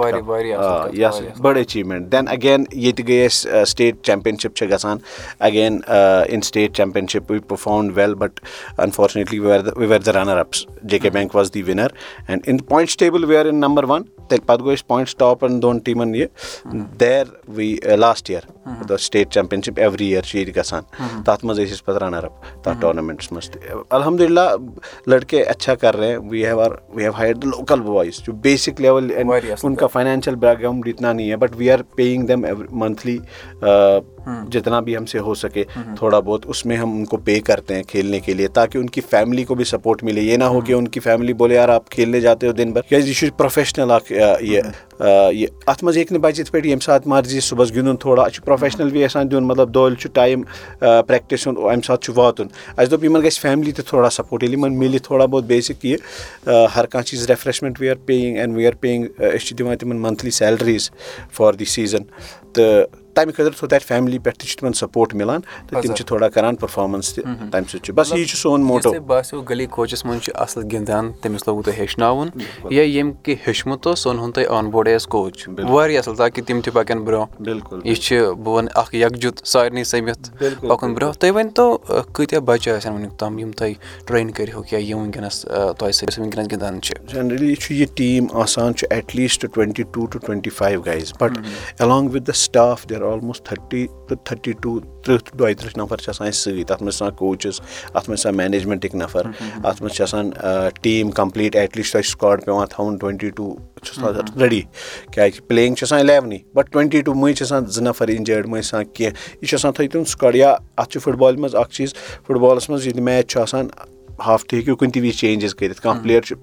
یس 0.99 1.21
بٔڑ 1.41 1.57
achievement 1.57 2.11
then 2.13 2.29
again 2.29 2.65
ییٚتہِ 2.73 3.07
گٔے 3.09 3.27
أسۍ 3.27 3.65
سٹیٹ 3.73 4.03
چیمپینشِپ 4.07 4.57
چھِ 4.57 4.71
گژھان 4.71 4.99
again 5.49 5.79
in 5.87 6.41
state 6.49 6.77
championship 6.77 7.31
we 7.31 7.39
perform 7.39 7.91
well 7.95 8.15
but 8.23 8.41
unfortunately 8.79 9.39
we 9.39 9.59
we 9.77 9.87
were 9.87 10.01
the 10.07 10.17
runner 10.17 10.39
ups 10.39 10.65
J 10.91 10.99
K 10.99 11.11
bank 11.11 11.37
was 11.37 11.55
the 11.55 11.63
winner 11.63 11.97
and 12.29 12.43
in 12.47 12.59
points 12.59 12.97
table 12.97 13.25
we 13.25 13.37
are 13.37 13.47
in 13.47 13.61
number 13.61 13.85
one 13.85 14.03
تیٚلہِ 14.29 14.47
پَتہٕ 14.47 14.61
گوٚو 14.61 14.73
اَسہِ 14.73 14.87
points 14.89 15.17
ٹاپَن 15.17 15.61
دۄن 15.63 15.79
ٹیٖمَن 15.85 16.15
یہِ 16.15 16.27
there 17.01 17.25
we 17.57 17.75
last 17.97 18.31
year 18.31 18.51
the 18.89 18.97
state 19.01 19.31
championship 19.35 19.79
every 19.81 20.11
year 20.11 20.23
چھِ 20.23 20.39
ییٚتہِ 20.39 20.57
گژھان 20.57 21.23
تَتھ 21.25 21.45
منٛز 21.45 21.59
ٲسۍ 21.59 21.73
أسۍ 21.73 21.85
پَتہٕ 21.85 22.03
رَنر 22.03 22.25
اَپ 22.25 22.63
تَتھ 22.65 22.81
ٹورنامینٹَس 22.81 23.33
منٛز 23.33 23.51
تہِ 23.51 23.79
الحمدُاللہ 23.91 24.41
لٔڑکے 25.07 25.43
اچھا 25.43 25.75
کر 25.75 25.97
رہے 25.97 26.17
we 26.17 26.45
have 26.47 26.61
are 26.61 26.71
we 26.95 27.03
have 27.03 27.13
hired 27.19 27.43
the 27.43 27.45
local 27.45 27.81
boys 27.81 28.23
جو 28.47 28.53
بیسِک 28.53 28.81
لیول 28.81 29.11
ان 29.63 29.75
کا 29.75 29.87
فاینانشَل 29.87 30.35
بیک 30.35 30.59
گراؤنڈ 30.61 30.89
اتنا 30.89 31.13
نہیں 31.13 31.31
ہے 31.31 31.37
but 31.37 31.57
we 31.57 31.71
are 31.71 31.79
paying 31.97 32.27
them 34.27 34.35
monthly 34.35 34.61
جتنا 34.61 34.81
بھی 34.81 34.97
ہم 34.97 35.07
سے 35.07 35.19
ہو 35.19 35.35
سکے 35.35 35.65
تھوڑا 35.97 36.19
بہت 36.19 36.45
اس 36.49 36.65
میں 36.67 36.77
ہم 36.77 36.97
ان 36.97 37.05
کو 37.05 37.17
پے 37.17 37.41
کھیلنے 37.89 38.21
کے 38.21 38.35
لیے 38.35 38.49
تاکہ 38.49 38.79
ان 38.79 38.89
کی 38.89 39.01
فیملی 39.11 39.45
کو 39.45 39.55
بھی 39.55 39.65
سپوٹ 39.65 40.03
ملے 40.05 40.23
یہ 40.23 40.37
نہ 40.37 40.45
ہو 40.45 40.61
کہ 40.61 40.73
ان 40.73 40.89
کی 40.89 41.01
فیملی 41.01 41.33
بولے 41.33 41.55
یار 41.55 41.69
آپ 41.69 41.91
کھیلنے 41.91 42.21
جاتے 42.21 42.47
ہو 42.47 42.53
دِن 42.53 42.73
بھر 42.73 42.83
کیازِ 42.89 43.09
یہِ 43.09 43.15
چھُ 43.15 43.29
پروفیشنل 43.37 43.91
اکھ 43.91 44.13
یہِ 44.13 44.61
یہِ 45.33 45.47
اَتھ 45.67 45.85
منٛز 45.85 45.97
ہیٚکہِ 45.97 46.13
نہٕ 46.13 46.23
بَچہِ 46.23 46.41
یِتھ 46.41 46.53
پٲٹھۍ 46.53 46.67
ییٚمہِ 46.67 46.83
ساتہٕ 46.83 47.09
مرضی 47.09 47.41
صُبحس 47.41 47.75
گِنٛدُن 47.75 47.97
تھوڑا 47.97 48.23
اَسہِ 48.23 48.35
چھُ 48.35 48.45
پروفیشنل 48.45 48.93
وے 48.93 49.01
یَژھان 49.01 49.31
دیُن 49.31 49.45
مطلب 49.47 49.75
دۄہلہِ 49.75 49.99
چھُ 50.01 50.11
ٹایم 50.15 50.43
پریکٹِس 50.81 51.47
ہُنٛد 51.47 51.59
اَمہِ 51.59 51.85
ساتہٕ 51.85 52.03
چھُ 52.03 52.13
واتُن 52.17 52.47
اَسہِ 52.77 52.91
دوٚپ 52.91 53.05
یِمن 53.05 53.23
گژھِ 53.25 53.41
فیملی 53.41 53.73
تہِ 53.73 53.85
تھوڑا 53.89 54.11
سپوٹ 54.11 54.43
ییٚلہِ 54.43 54.59
یِمن 54.59 54.79
مِلہِ 54.79 55.03
تھوڑا 55.05 55.25
بہت 55.27 55.45
بیسِک 55.45 55.85
یہِ 55.85 55.97
ہر 56.77 56.87
کانٛہہ 56.87 57.07
چیٖز 57.07 57.31
refreshment 57.31 57.81
we 57.81 57.91
are 57.91 57.97
paying 58.07 58.37
and 58.39 58.57
we 58.57 58.67
are 58.67 58.73
paying 58.81 59.07
أسۍ 59.21 59.47
چھِ 59.47 59.59
دِوان 59.59 59.77
تِمن 59.79 60.01
monthly 60.03 60.31
salaries 60.31 60.91
for 61.37 61.53
the 61.55 61.65
season 61.65 62.03
تہٕ 62.53 63.06
تَمہِ 63.17 63.35
خٲطرٕ 63.35 63.57
سو 63.59 63.67
دیٹ 63.67 63.83
فیملی 63.83 64.19
پٮ۪ٹھ 64.19 64.39
تہِ 64.39 64.49
چھُ 64.49 64.59
تِمن 64.61 64.73
سپوٹ 64.73 65.15
مِلان 65.15 65.41
تہٕ 65.41 65.83
تِم 65.83 65.95
چھِ 65.95 66.07
تھوڑا 66.07 66.29
کران 66.29 66.57
پٔرفارمینس 66.57 67.15
تہِ 67.15 67.25
تَمہِ 67.25 67.69
سۭتۍ 67.71 67.83
چھُ۔ 67.83 67.95
بس 67.95 68.13
یی 68.13 68.25
چھُ 68.25 68.37
سون 68.39 68.65
موٹو۔ 68.65 68.93
باسیٚو 69.07 69.43
گلی 69.51 69.67
کوچَس 69.77 70.05
منٛز 70.05 70.23
چھُ 70.23 70.33
اَصٕل 70.35 70.63
گِنٛدان 70.73 71.13
تٔمِس 71.21 71.47
لوگوُ 71.47 71.63
تۄہہِ 71.65 71.79
ہیٚچھناوُن 71.79 72.29
یا 72.71 72.83
ییٚمۍ 72.83 73.13
کہِ 73.23 73.35
ہیوٚچھمُت 73.47 73.87
اوس 73.87 74.01
سُہ 74.01 74.09
اوٚنہُن 74.11 74.33
تۄہہِ 74.33 74.47
آن 74.57 74.71
بوڈ 74.71 74.89
ایز 74.89 75.07
کوچ 75.07 75.49
واریاہ 75.59 76.01
اَصٕل 76.01 76.17
تاکہِ 76.17 76.45
تِم 76.47 76.61
تہِ 76.61 76.73
پَکن 76.73 77.05
برونٛہہ۔ 77.05 77.43
بِلکُل 77.43 77.81
یہِ 77.85 77.97
چھِ 77.97 78.19
بہٕ 78.43 78.55
وَنہٕ 78.55 78.71
اکھ 78.75 78.95
یکجُت 78.95 79.47
سارنٕے 79.47 79.85
سٔمِتھ 79.85 80.31
پَکُن 80.69 80.95
برونٛہہ۔ 80.95 81.19
تُہۍ 81.21 81.33
ؤنۍ 81.35 81.51
تو 81.55 81.79
کۭتیاہ 82.13 82.41
بَچہٕ 82.41 82.77
آسن 82.77 82.93
وٕنیُک 82.93 83.19
تام 83.21 83.39
یِم 83.39 83.51
تۄہہِ 83.59 83.75
ٹرٛین 84.07 84.31
کٔرہوکھ 84.31 84.75
یا 84.75 84.81
یِم 84.81 84.99
وٕنکیٚنَس 84.99 85.41
تۄہہِ 85.79 85.95
سۭتۍ 85.95 86.19
وٕنکیٚنَس 86.19 86.51
گِنٛدان 86.53 86.81
چھِ؟ 86.81 86.95
جنرٔلی 87.13 87.55
چھُ 87.55 87.75
یہِ 87.75 87.87
ٹیٖم 87.95 88.27
آسان 88.43 88.75
چھُ 88.75 88.87
eight 88.91 89.17
least 89.17 89.47
twenty 89.53 89.83
two 89.83 90.07
to 90.07 90.19
twenty 90.19 90.51
five 90.51 90.81
guys 90.81 91.13
Bhat 91.21 91.39
ایلانگ 91.81 92.09
with 92.09 92.29
the 92.29 92.31
staff 92.35 92.89
there 92.89 93.03
almost 93.13 93.45
تھٔٹی 93.45 93.87
ٹُو 94.09 94.15
تھٔٹی 94.15 94.53
ٹوٗ 94.53 94.81
تٕرٛہ 95.03 95.37
دۄیہِ 95.39 95.57
تٕرٛہ 95.57 95.83
نفر 95.83 95.97
چھِ 95.97 96.09
آسان 96.09 96.29
اَسہِ 96.29 96.43
سۭتۍ 96.43 96.73
اَتھ 96.73 96.83
منٛز 96.83 96.97
چھِ 96.97 97.03
آسان 97.03 97.15
کوچِز 97.17 97.61
اَتھ 97.95 98.09
منٛز 98.09 98.21
چھِ 98.21 98.29
آسان 98.29 98.37
مینیجمینٹٕکۍ 98.37 98.97
نفر 98.99 99.27
اَتھ 99.65 99.83
منٛز 99.83 99.95
چھِ 99.95 100.03
آسان 100.03 100.31
ٹیٖم 100.83 101.11
کَمپٕلیٖٹ 101.11 101.57
ایٹ 101.57 101.77
لیٖسٹ 101.77 101.93
تۄہہِ 101.93 102.05
سُکاڈ 102.11 102.45
پیٚوان 102.45 102.67
تھاوُن 102.71 102.97
ٹُوینٹی 102.97 103.31
ٹوٗ 103.37 103.55
چھُس 103.85 103.99
ریڈی 104.41 104.61
کیازِ 105.13 105.41
پٕلینٛگ 105.49 105.75
چھِ 105.75 105.85
آسان 105.85 105.99
اِلیونٕے 105.99 106.39
بَٹ 106.55 106.71
ٹُوینٹی 106.73 107.01
ٹوٗ 107.01 107.15
مٔنٛزۍ 107.15 107.35
چھِ 107.37 107.43
آسان 107.45 107.67
زٕ 107.67 107.83
نفر 107.83 108.09
اِنجٲڈ 108.09 108.47
مٔنٛزۍ 108.47 108.69
چھِ 108.69 108.75
آسان 108.75 108.85
کینٛہہ 108.95 109.37
یہِ 109.43 109.49
چھُ 109.49 109.55
آسان 109.55 109.73
تھٲیِو 109.73 109.91
تِم 109.91 110.05
سُکاڈ 110.05 110.37
یا 110.37 110.55
اَتھ 110.77 110.91
چھُ 110.91 111.01
فُٹ 111.03 111.15
بالہِ 111.15 111.39
منٛز 111.39 111.55
اکھ 111.55 111.73
چیٖز 111.75 111.95
فُٹ 112.27 112.37
بالَس 112.37 112.69
منٛز 112.71 112.87
ییٚلہِ 112.87 113.03
میچ 113.05 113.31
چھُ 113.33 113.41
آسان 113.41 113.69
ہاف 114.27 114.45
تہِ 114.45 114.57
ہیٚکِو 114.57 114.77
کُنہِ 114.77 114.93
تہِ 114.93 115.03
وِزِ 115.03 115.19
چینجِز 115.19 115.55
کٔرِتھ 115.55 115.81
کانٛہہ 115.81 116.03
پٕلیر 116.03 116.21
چھُ 116.21 116.37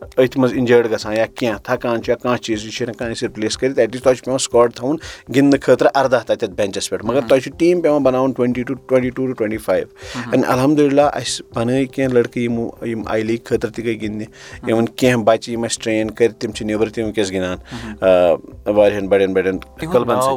أتھۍ 0.00 0.38
منٛز 0.40 0.52
اِنجٲرڈ 0.56 0.90
گژھان 0.92 1.16
یا 1.16 1.26
کینٛہہ 1.26 1.58
تھکان 1.64 2.02
چھُ 2.02 2.10
یا 2.10 2.16
کانٛہہ 2.22 2.42
چیٖز 2.42 2.64
یہِ 2.64 2.72
چھُنہٕ 2.72 2.90
ہٮ۪کان 2.90 3.10
أسۍ 3.12 3.26
رِپلیس 3.26 3.56
کٔرِتھ 3.58 3.78
ایٹ 3.78 3.90
لیٖسٹ 3.90 4.04
تۄہہِ 4.04 4.16
چھُ 4.16 4.24
پیٚوان 4.24 4.38
سکاڈ 4.38 4.74
تھاوُن 4.74 4.96
گِنٛدنہٕ 5.34 5.60
خٲطرٕ 5.62 5.90
اَرداہ 5.94 6.22
تَتٮ۪تھ 6.26 6.54
بٮ۪نچَس 6.56 6.90
پٮ۪ٹھ 6.90 7.04
مگر 7.06 7.20
تۄہہِ 7.28 7.42
چھُ 7.42 7.52
ٹیٖم 7.58 7.80
پیٚوان 7.80 8.02
بَناوُن 8.02 8.32
twenty 8.32 8.62
two 8.62 8.74
twenty 8.74 9.10
two 9.10 9.26
to 9.26 9.32
twenty 9.32 9.58
five 9.64 9.86
and 10.30 10.44
الحمدُاللہ 10.46 11.08
اَسہِ 11.12 11.44
بَنٲے 11.54 11.84
کینٛہہ 11.86 12.14
لٔڑکہٕ 12.14 12.42
یِمو 12.42 12.68
یِم 12.86 13.02
آی 13.06 13.22
لیٖگ 13.22 13.44
خٲطرٕ 13.44 13.72
تہِ 13.74 13.84
گٔے 13.84 14.00
گِنٛدنہِ 14.00 14.26
اِوٕن 14.70 14.86
کینٛہہ 14.86 15.22
بَچہِ 15.24 15.52
یِم 15.52 15.64
اَسہِ 15.64 15.82
ٹرٛین 15.82 16.10
کٔرۍ 16.10 16.34
تِم 16.40 16.52
چھِ 16.52 16.66
نیٚبرٕ 16.66 16.90
تہِ 16.94 17.04
وٕنکیٚس 17.04 17.32
گِنٛدان 17.32 18.74
واریاہَن 18.76 19.08
بَڑٮ۪ن 19.08 19.32
بَڑٮ۪ن 19.32 19.58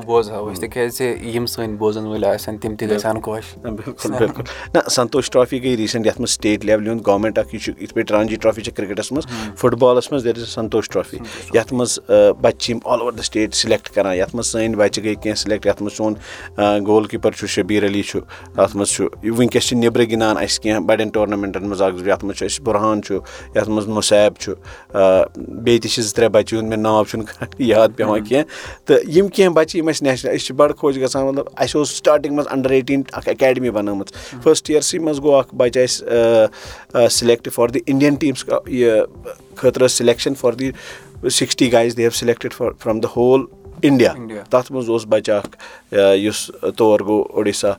بوزہاو 0.06 0.52
أسۍ 0.52 0.62
تِکیازِ 0.62 1.02
یِم 1.34 1.46
سٲنۍ 1.46 1.78
بوزَن 1.78 2.06
وٲلۍ 2.06 2.34
آسن 2.34 2.58
تِم 2.58 2.76
تہِ 2.76 2.90
گژھِ 2.90 3.06
ہن 3.06 3.22
خۄش۔ 3.22 3.58
بِلکُل 3.64 4.12
بِلکُل 4.20 4.44
نہ 4.74 4.90
سنتوش 4.92 5.30
ٹرافی 5.32 5.64
گٔے 5.64 5.76
ریٖسنٛٹ 5.78 6.06
یَتھ 6.08 6.20
منٛز 6.20 6.32
سٹیٹ 6.32 6.66
لیولہِ 6.66 6.90
ہُنٛد 6.90 7.06
گورمینٹ 7.08 7.38
اکھ 7.40 7.56
یہِ 7.56 7.62
چھُ 7.64 7.74
یِتھ 7.82 7.94
پٲٹھۍ 7.94 8.16
رانجی 8.16 8.36
ٹرافی 8.42 8.62
چھِ 8.62 8.74
کِرکٹس 8.76 9.12
منٛز 9.12 9.26
فُٹ 9.58 9.74
بالَس 9.80 10.12
منٛز 10.12 10.24
there 10.24 10.36
is 10.36 10.44
a 10.44 10.50
Santosh 10.52 10.90
trophy 10.90 11.18
یَتھ 11.54 11.74
منٛز 11.74 12.00
بَچہِ 12.42 12.60
چھِ 12.60 12.72
یِم 12.72 12.80
all 12.84 13.00
over 13.00 13.14
the 13.14 13.22
state 13.24 13.54
select 13.56 13.90
کران 13.96 14.16
یَتھ 14.16 14.36
منٛز 14.36 14.52
سٲنۍ 14.52 14.76
بَچہِ 14.78 15.04
گٔے 15.04 15.16
کیٚنٛہہ 15.16 15.42
سِلیکٹ 15.42 15.66
یَتھ 15.66 15.82
منٛز 15.84 15.98
سون 15.98 16.14
گول 16.88 17.06
کیٖپر 17.08 17.32
چھُ 17.32 17.48
شبیٖر 17.50 17.86
علی 17.88 18.02
چھُ 18.04 18.20
تَتھ 18.56 18.76
منٛز 18.76 18.90
چھُ 18.90 19.08
وٕنکیٚس 19.24 19.68
چھِ 19.68 19.78
نیبرٕ 19.78 20.06
گِنٛدان 20.10 20.38
اَسہِ 20.38 20.62
کیٚنٛہہ 20.62 20.86
بَڑٮ۪ن 20.88 21.10
ٹورنامینٹن 21.10 21.68
منٛز 21.68 21.82
اکھ 21.82 21.96
زٕ 21.98 22.08
یَتھ 22.08 22.26
منٛز 22.26 22.38
چھُ 22.38 22.46
اَسہِ 22.46 22.64
بُرہان 22.66 23.02
چھُ 23.02 23.20
یَتھ 23.56 23.70
منٛز 23.70 23.88
مُسیب 23.88 24.40
چھُ 24.40 24.54
بیٚیہِ 25.64 25.82
تہِ 25.82 25.90
چھِ 25.92 26.02
زٕ 26.02 26.16
ترٛےٚ 26.16 26.30
بَچہِ 26.32 26.58
ہُنٛد 26.58 26.70
مےٚ 26.70 26.80
ناو 26.80 27.04
چھُنہٕ 27.10 27.48
یاد 27.60 27.90
پیٚوان 27.96 28.24
کیٚنٛہہ 28.24 28.86
تہٕ 28.86 29.00
یِم 29.16 29.28
کیٚنٛہہ 29.28 29.56
بَچہِ 29.56 29.78
یِم 29.78 29.88
اَسہِ 29.88 30.08
نیشنل 30.08 30.36
أسۍ 30.36 30.46
چھِ 30.46 30.56
بَڑٕ 30.56 30.76
خۄش 30.78 30.98
گژھان 31.02 31.26
مطلب 31.26 31.46
اَسہِ 31.56 31.78
اوس 31.78 31.96
سٹاٹِنٛگ 31.98 32.34
منٛز 32.36 32.48
اَنڈر 32.52 32.70
ایٹیٖن 32.72 33.02
اکھ 33.14 33.30
اکیڈمی 33.30 33.70
بَنٲومٕژ 33.70 34.40
فٔسٹ 34.44 34.70
یِیَرسٕے 34.70 35.00
منٛز 35.00 35.22
گوٚو 35.24 35.36
اکھ 35.36 35.56
بَچہِ 35.56 35.84
اَسہِ 35.84 37.10
select 37.12 37.50
for 37.56 37.70
the 37.70 37.80
Indian 37.86 38.16
teams 38.16 38.50
یہِ 38.68 39.02
خٲطرٕ 39.56 39.88
ٲس 39.88 39.98
for 40.40 40.54
the 40.54 40.72
sixty 41.30 41.72
guys 41.72 41.98
they 41.98 42.02
have 42.04 42.10
selected 42.10 42.54
for 42.54 42.72
from 42.80 43.00
the 43.00 43.06
whole 43.16 43.46
India 43.88 44.14
تَتھ 44.50 44.72
منٛز 44.72 44.90
اوس 44.90 45.06
بَچہِ 45.10 45.36
اکھ 45.36 45.96
یُس 46.18 46.50
تور 46.78 47.00
گوٚو 47.08 47.24
اُڈیسا 47.38 47.72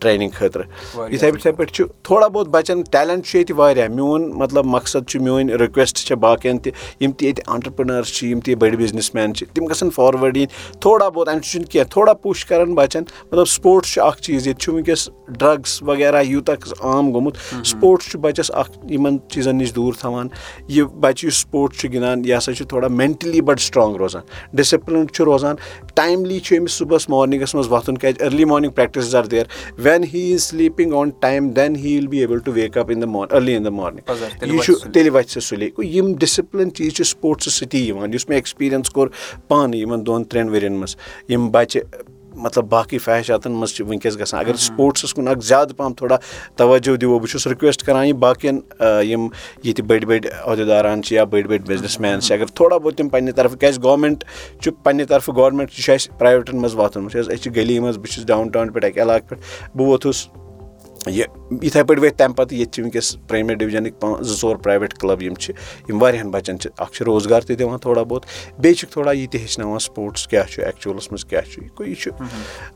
ٹرینِنٛگ 0.00 0.30
خٲطرٕ 0.38 0.64
یِتھٕے 1.12 1.28
یِتھٕے 1.28 1.52
پٲٹھۍ 1.52 1.72
چھُ 1.74 1.84
تھوڑا 2.04 2.26
بہت 2.26 2.48
بَچن 2.48 2.82
ٹیلنٹ 2.92 3.26
چھُ 3.26 3.36
ییٚتہِ 3.36 3.56
واریاہ 3.56 3.88
میون 3.88 4.30
مطلب 4.42 4.64
مقصد 4.74 5.08
چھُ 5.08 5.20
میٲنۍ 5.22 5.56
رِکویسٹ 5.60 5.96
چھِ 6.06 6.16
باقین 6.24 6.58
تہِ 6.58 6.72
یِم 7.00 7.12
تہِ 7.12 7.26
ییٚتہِ 7.26 7.42
آنٹرپرنٲرٕس 7.46 8.12
چھِ 8.14 8.28
یِم 8.28 8.40
تہِ 8.40 8.54
بٔڑۍ 8.54 8.76
بِزنس 8.76 9.14
مین 9.14 9.34
چھِ 9.34 9.46
تِم 9.54 9.66
گژھن 9.70 9.90
فاروٲڈ 9.96 10.36
یِنۍ 10.36 10.80
تھوڑا 10.80 11.08
بہت 11.08 11.28
اَمہِ 11.28 11.42
سۭتۍ 11.44 11.50
چھُنہٕ 11.50 11.70
کیٚنٛہہ 11.70 11.90
تھوڑا 11.92 12.14
پُش 12.22 12.44
کران 12.46 12.74
بَچن 12.74 13.02
مطلب 13.30 13.48
سپوٹٕس 13.48 13.92
چھُ 13.92 14.00
اکھ 14.06 14.20
چیٖز 14.22 14.46
ییٚتہِ 14.46 14.62
چھُ 14.62 14.72
وٕنکیٚس 14.74 15.08
ڈرگٕس 15.38 15.82
وغیرہ 15.82 16.22
یوٗتاہ 16.22 16.56
عام 16.80 17.12
گوٚمُت 17.12 17.36
سپوٹٕس 17.66 18.10
چھُ 18.10 18.18
بَچس 18.20 18.50
اکھ 18.54 18.92
یِمن 18.92 19.16
چیٖزن 19.28 19.56
نِش 19.56 19.74
دوٗر 19.76 19.92
تھاوان 20.00 20.28
یہِ 20.68 20.84
بَچہِ 21.00 21.26
یُس 21.26 21.36
سپوٹٕس 21.40 21.80
چھُ 21.80 21.92
گِنٛدان 21.92 22.24
یہِ 22.24 22.36
ہسا 22.38 22.54
چھُ 22.54 22.66
تھوڑا 22.68 22.88
مینٹلی 22.88 23.40
بَڑٕ 23.40 23.60
سٹرانٛگ 23.60 23.96
روزان 23.96 24.22
ڈِسپلن 24.56 25.08
چھُ 25.08 25.24
روزان 25.24 25.39
ٹایملی 25.94 26.38
چھُ 26.38 26.58
أمِس 26.58 26.72
صبُحس 26.72 27.08
مارنِنٛگس 27.08 27.54
منٛز 27.54 27.68
وۄتھُن 27.68 27.98
کیازِ 27.98 28.22
early 28.22 28.44
morning 28.44 28.72
practice 28.72 29.14
are 29.14 29.24
there. 29.24 29.44
When 29.78 30.04
he 30.14 30.32
is 30.32 30.42
sleeping 30.42 30.94
on 30.94 31.10
time 31.20 31.50
then 31.50 31.76
he 31.76 31.96
will 31.96 32.06
be 32.06 32.18
able 32.18 32.38
to 32.38 32.52
wake 32.52 32.78
up 32.78 32.90
in 32.90 33.02
the 33.02 33.32
early 33.32 33.54
in 33.54 33.64
the 33.64 33.66
morning 33.66 34.22
یہِ 34.42 34.60
چھُ 34.64 34.74
تیٚلہِ 34.92 35.12
وَتھِ 35.12 35.30
سُہ 35.30 35.40
سُلے 35.40 35.66
گوٚو 35.66 35.84
یِم 35.84 36.14
ڈِسپلِن 36.18 36.74
چیٖز 36.74 36.92
چھِ 36.92 37.04
سپوٹسہٕ 37.04 37.52
سۭتی 37.52 37.86
یِوان 37.88 38.14
یُس 38.14 38.28
مےٚ 38.28 38.36
ایٚکٕسپیٖرینٕس 38.36 38.90
کوٚر 38.90 39.08
پانہٕ 39.48 39.76
یِمن 39.76 40.06
دۄن 40.06 40.24
ترٛٮ۪ن 40.24 40.48
ؤرین 40.48 40.72
منٛز۔ 40.72 40.96
یِم 41.28 41.50
بَچہِ 41.50 41.82
مطلب 42.42 42.64
باقٕے 42.68 42.98
فیشاتن 42.98 43.52
منٛز 43.52 43.74
چھِ 43.74 43.84
وٕنکیٚس 43.86 44.18
گژھان۔ 44.18 44.40
اَگر 44.40 44.56
سپوٹسس 44.66 45.14
کُن 45.14 45.28
اکھ 45.28 45.44
زیادٕ 45.44 45.76
پَہم 45.76 45.94
تھوڑا 45.94 46.16
توجہ 46.56 46.96
دِمو 46.96 47.18
بہٕ 47.18 47.30
چھُس 47.30 47.46
رِکویسٹ 47.46 47.82
کران 47.86 48.06
یہِ 48.06 48.14
باقین 48.24 48.60
یِم 48.80 49.28
ییٚتہِ 49.64 49.84
بٔڑۍ 49.86 50.04
بٔڑۍ 50.06 50.30
عہدیداران 50.46 51.02
چھِ 51.02 51.14
یا 51.16 51.24
بٔڑۍ 51.24 51.46
بٔڑۍ 51.48 51.66
بِزنس 51.66 51.98
مین 52.00 52.20
چھِ 52.20 52.32
اگر 52.34 52.46
تھوڑا 52.54 52.76
بہت 52.76 52.96
تِم 52.96 53.08
پَنٕنہِ 53.08 53.34
طرفہٕ 53.36 53.58
کیازِ 53.60 53.82
گورمینٹ 53.82 54.24
چھُ 54.62 54.72
پَنٕنہِ 54.82 55.08
طرفہٕ 55.08 55.34
گورمینٹ 55.36 55.70
چھُ 55.70 55.94
اَسہِ 55.94 56.18
پریویٹن 56.18 56.56
منٛز 56.56 56.74
واتُن 56.74 57.04
وٕچھ 57.04 57.16
حظ 57.16 57.28
أسۍ 57.28 57.42
چھِ 57.42 57.56
گلی 57.56 57.78
منٛز 57.80 57.98
بہٕ 57.98 58.12
چھُس 58.12 58.26
ڈاوُن 58.26 58.48
ٹاوُن 58.48 58.72
پٮ۪ٹھ 58.72 58.84
اَکہِ 58.84 59.02
علاقہٕ 59.02 59.28
پٮ۪ٹھ 59.28 59.76
بہٕ 59.76 59.86
ووتھُس 59.86 60.28
یہِ 61.06 61.24
یِتھٕے 61.62 61.82
پٲٹھۍ 61.82 62.04
ؤتھۍ 62.04 62.16
تَمہِ 62.16 62.36
پَتہٕ 62.36 62.56
ییٚتہِ 62.56 62.72
چھِ 62.72 62.82
وٕنکیٚس 62.82 63.16
پرٛایمری 63.28 63.54
ڈِوجنٕکۍ 63.54 64.00
پانٛژھ 64.00 64.22
زٕ 64.22 64.36
ژور 64.40 64.56
پرٛایویٹ 64.56 64.94
کٕلب 64.94 65.22
یِم 65.22 65.34
چھِ 65.34 65.54
یِم 65.88 66.02
واریاہَن 66.02 66.30
بَچَن 66.30 66.58
چھِ 66.60 66.70
اَکھ 66.78 66.92
چھِ 66.92 67.04
روزگار 67.06 67.40
تہِ 67.40 67.58
دِوان 67.58 67.78
تھوڑا 67.78 68.02
بہت 68.02 68.26
بیٚیہِ 68.58 68.76
چھِکھ 68.78 68.92
تھوڑا 68.92 69.12
یہِ 69.12 69.28
تہِ 69.30 69.40
ہیٚچھناوان 69.40 69.78
سپوٹٕس 69.78 70.26
کیاہ 70.28 70.46
چھُ 70.50 70.62
ایٚکچُوَلَس 70.62 71.10
منٛز 71.12 71.24
کیاہ 71.24 71.42
چھُ 71.52 71.62
گوٚو 71.62 71.88
یہِ 71.88 71.96
چھُ 71.96 72.10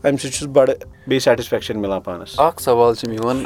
اَمہِ 0.04 0.18
سۭتۍ 0.20 0.30
چھُس 0.32 0.48
بَڑٕ 0.52 0.74
بیٚیہِ 1.06 1.22
سیٹِسفیکشَن 1.22 1.80
مِلان 1.80 2.00
پانَس۔ 2.00 2.38
اَکھ 2.38 2.62
سوال 2.62 2.94
چھُ 2.94 3.08
میون 3.08 3.42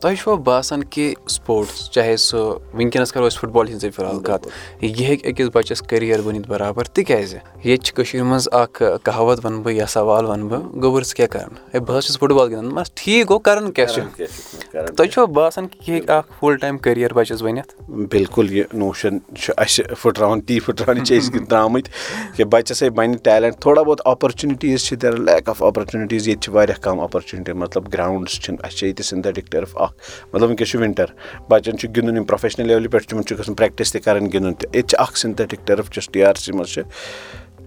تۄہہِ 0.00 0.16
چھُوا 0.18 0.34
باسان 0.44 0.84
کہِ 0.84 1.14
سپوٹٕس 1.28 1.90
چاہے 1.90 2.16
سُہ 2.16 2.38
وٕنکیٚنَس 2.74 3.12
کَرو 3.12 3.26
أسۍ 3.26 3.38
فُٹ 3.40 3.50
بالہِ 3.50 3.70
ہِنٛزٕے 3.70 3.90
فِلحال 3.96 4.20
کَتھ 4.22 4.48
یہِ 4.80 5.00
ہیٚکہِ 5.00 5.32
أکِس 5.32 5.48
بَچَس 5.54 5.82
کٔریر 5.82 6.20
بٔنِتھ 6.24 6.48
بَرابَر 6.48 6.84
تِکیازِ 6.84 7.34
ییٚتہِ 7.64 7.84
چھِ 7.84 7.94
کٔشیٖرِ 7.96 8.26
منٛز 8.26 8.48
اَکھ 8.52 8.82
کَہاوت 9.02 9.44
وَنہٕ 9.44 9.62
بہٕ 9.62 9.74
یا 9.74 9.86
سوال 9.86 10.24
وَنہٕ 10.26 10.48
بہٕ 10.50 10.82
گوٚبُر 10.82 11.02
ژٕ 11.02 11.14
کیاہ 11.16 11.28
کَران 11.28 11.54
ہے 11.74 11.80
بہٕ 11.80 11.96
حظ 11.96 12.04
چھُس 12.04 12.18
فُٹ 12.18 12.30
بال 12.30 12.48
گِنٛدان 12.48 12.74
بَس 12.74 12.90
ٹھیٖک 12.94 13.28
گوٚو 13.30 13.38
کَران 13.38 13.70
کیاہ 13.72 13.86
چھُ 13.86 14.00
تۄہہِ 14.16 15.10
چھُوا 15.10 15.24
باسان 15.24 15.66
کہِ 15.68 15.88
یہِ 15.88 15.94
ہیٚکہِ 15.94 16.10
اکھ 16.10 16.32
فُل 16.38 16.56
ٹایم 16.56 16.78
کٔریر 16.78 17.12
بَچَس 17.14 17.42
بٔنِتھ؟ 17.42 17.74
بِلکُل 17.88 18.52
یہِ 18.52 18.64
نوشَن 18.72 19.18
چھُ 19.38 19.52
اَسہِ 19.56 19.84
پھٕٹراوان 20.00 20.40
تی 20.40 20.58
پھٕٹراونہِ 20.60 21.06
چھِ 21.06 21.18
أسۍ 21.18 21.38
درٛامٕتۍ 21.50 21.90
کہِ 22.36 22.44
بَچَس 22.52 22.82
ہے 22.82 22.90
بَنہِ 22.90 23.16
ٹیلنٹ 23.24 23.60
تھوڑا 23.60 23.82
بہت 23.82 24.00
اَپرچُنِٹیٖز 24.04 24.84
چھِ 24.84 24.96
دیر 25.02 25.16
لیک 25.16 25.48
آف 25.48 25.62
اَپرچُنِٹیٖز 25.62 26.28
ییٚتہِ 26.28 26.42
چھِ 26.44 26.54
واریاہ 26.54 26.82
کَم 26.82 27.00
اَپرچُنِٹی 27.00 27.52
مطلب 27.52 27.92
گراوُنٛڈٕس 27.92 28.40
چھِنہٕ 28.40 28.64
اَسہِ 28.64 28.78
چھِ 28.78 28.86
ییٚتہِ 28.86 29.04
سِنتھیٹِک 29.04 29.50
ٹٔرٕف 29.50 29.76
اکھ 29.76 29.92
مطلب 30.32 30.48
وٕنکیٚس 30.48 30.70
چھُ 30.70 30.80
وِنٹر 30.80 31.06
بَچن 31.48 31.78
چھُ 31.78 31.88
گِنٛدُن 31.96 32.16
یِم 32.16 32.24
پروفیشنَل 32.24 32.66
لیولہِ 32.66 32.90
پٮ۪ٹھ 32.90 33.08
تِمن 33.08 33.24
چھُ 33.24 33.38
گژھُن 33.38 33.54
پریکٹِس 33.54 33.92
تہِ 33.92 34.02
کَرٕنۍ 34.02 34.32
گِنٛدُن 34.32 34.54
تہِ. 34.54 34.68
ییٚتہِ 34.74 34.90
چھِ 34.90 35.00
اکھ 35.00 35.18
سِنتھیٹِک 35.18 35.66
ٹٔرٕف 35.66 35.88
یۄس 35.96 36.08
ٹی 36.12 36.24
آر 36.24 36.34
سی 36.34 36.52
منٛز 36.52 36.68
چھِ 36.68 36.82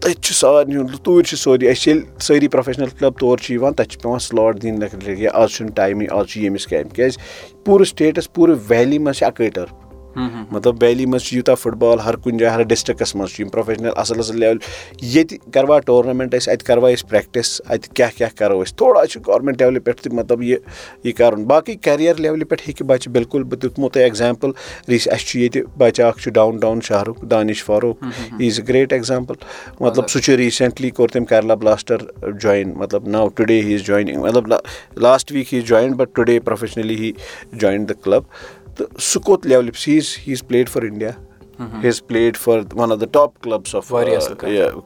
تٔتھۍ 0.03 0.22
چھُ 0.22 0.33
سارنٕے 0.36 0.98
توٗرۍ 1.03 1.24
چھُ 1.27 1.36
سورُے 1.38 1.67
أسۍ 1.72 1.88
ییٚلہِ 1.88 2.22
سٲری 2.25 2.48
پروفیشنَل 2.53 2.89
کٕلب 2.89 3.19
تور 3.19 3.38
چھِ 3.43 3.53
یِوان 3.53 3.74
تَتہِ 3.74 3.89
چھِ 3.91 4.01
پیٚوان 4.01 4.19
سٕلاٹ 4.19 4.62
دِنۍ 4.62 5.27
آز 5.33 5.51
چھُنہٕ 5.51 5.75
ٹایمٕے 5.75 6.07
آز 6.17 6.27
چھُ 6.29 6.41
ییٚمِس 6.41 6.67
کامہِ 6.67 6.95
کیازِ 6.95 7.17
پوٗرٕ 7.65 7.86
سِٹیٹَس 7.89 8.31
پوٗرٕ 8.33 8.57
ویلی 8.67 9.00
منٛز 9.00 9.17
چھِ 9.17 9.25
اَکٕے 9.25 9.50
ٹٔرٕف 9.50 9.83
مطلب 10.15 10.75
ویلی 10.82 11.05
منٛز 11.05 11.22
چھُ 11.24 11.36
یوٗتاہ 11.36 11.55
فُٹ 11.55 11.74
بال 11.74 12.00
ہر 12.00 12.15
کُنہِ 12.15 12.39
جایہِ 12.39 12.53
ہر 12.53 12.62
ڈِسٹرکَس 12.62 13.15
منٛز 13.15 13.29
چھُ 13.29 13.43
یِم 13.43 13.50
پروفیشنَل 13.50 13.89
اَصٕل 13.96 14.20
اَصٕل 14.20 14.39
لیوَل۔ 14.39 14.58
ییٚتہِ 15.01 15.38
کَروا 15.53 15.79
ٹورنامینٹ 15.79 16.36
أسۍ 16.36 16.51
اَتہِ 16.53 16.65
کَروا 16.67 16.89
أسۍ 16.89 17.10
پریکٹِس 17.10 17.62
اَتہِ 17.65 17.93
کیاہ 17.96 18.10
کیاہ 18.17 18.29
کَرو 18.38 18.62
أسۍ؟ 18.63 18.75
تھوڑا 18.77 19.05
چھُ 19.05 19.22
گورمینٹ 19.27 19.62
لیولہِ 19.62 19.84
پٮ۪ٹھ 19.84 20.01
تہِ 20.01 20.13
مطلب 20.13 20.43
یہِ 20.43 20.58
یہِ 21.03 21.13
کَرُن۔ 21.17 21.43
باقٕے 21.43 21.75
کیریر 21.75 22.15
لیولہِ 22.15 22.48
پٮ۪ٹھ 22.50 22.62
ہیٚکہِ 22.67 22.88
بَچہِ 22.88 23.12
بِلکُل 23.13 23.43
بہٕ 23.43 23.60
دِمو 23.63 23.89
تۄہہِ 23.89 24.03
ایٚگزامپٕل 24.03 24.51
ریٖس 24.89 25.08
اَسہِ 25.08 25.25
چھُ 25.27 25.39
ییٚتہِ 25.39 25.62
بَچہِ 25.77 26.05
اکھ 26.05 26.22
چھُ 26.22 26.32
down 26.32 26.58
town 26.60 26.82
شہرُک 26.88 27.22
Danish 27.32 27.63
Farooq. 27.63 28.03
He 28.03 28.48
is 28.48 28.60
a 28.60 28.67
great 28.67 28.93
example 28.93 29.36
مطلب 29.79 30.10
سُہ 30.10 30.20
چھُ 30.20 30.36
ریٖسنٹلی 30.38 30.89
کوٚر 30.89 31.10
تٔمۍ 31.10 31.25
کیرلا 31.29 31.53
بلاسٹر 31.55 31.98
جویِن 32.41 32.74
مطلب 32.75 33.08
ناو 33.08 33.27
ٹُڈے 33.27 33.62
ہی 33.62 33.74
اِز 33.74 33.82
جوینِنٛگ 33.82 34.20
مطلب 34.22 34.48
last 35.01 35.32
week 35.32 35.53
he 35.53 35.60
is 35.60 35.67
join 35.67 35.93
but 35.93 36.15
today 36.15 36.39
professionally 36.39 36.96
he 36.96 37.12
join 37.51 37.89
the 37.89 37.91
club 38.01 38.24
تہٕ 38.77 39.00
سُہ 39.00 39.20
کوٚت 39.20 39.46
لیولہِ 39.48 39.88
he 39.88 39.98
is 39.98 40.15
he 40.27 40.32
is 40.34 40.44
played 40.48 40.70
for 40.70 40.84
India 40.84 41.10
he 41.10 41.88
is 41.88 42.01
played 42.08 42.38
for 42.38 42.60
one 42.75 42.92
of 42.92 43.00
the 43.01 43.06
top 43.12 43.42
clubs 43.42 43.75
of 43.75 43.92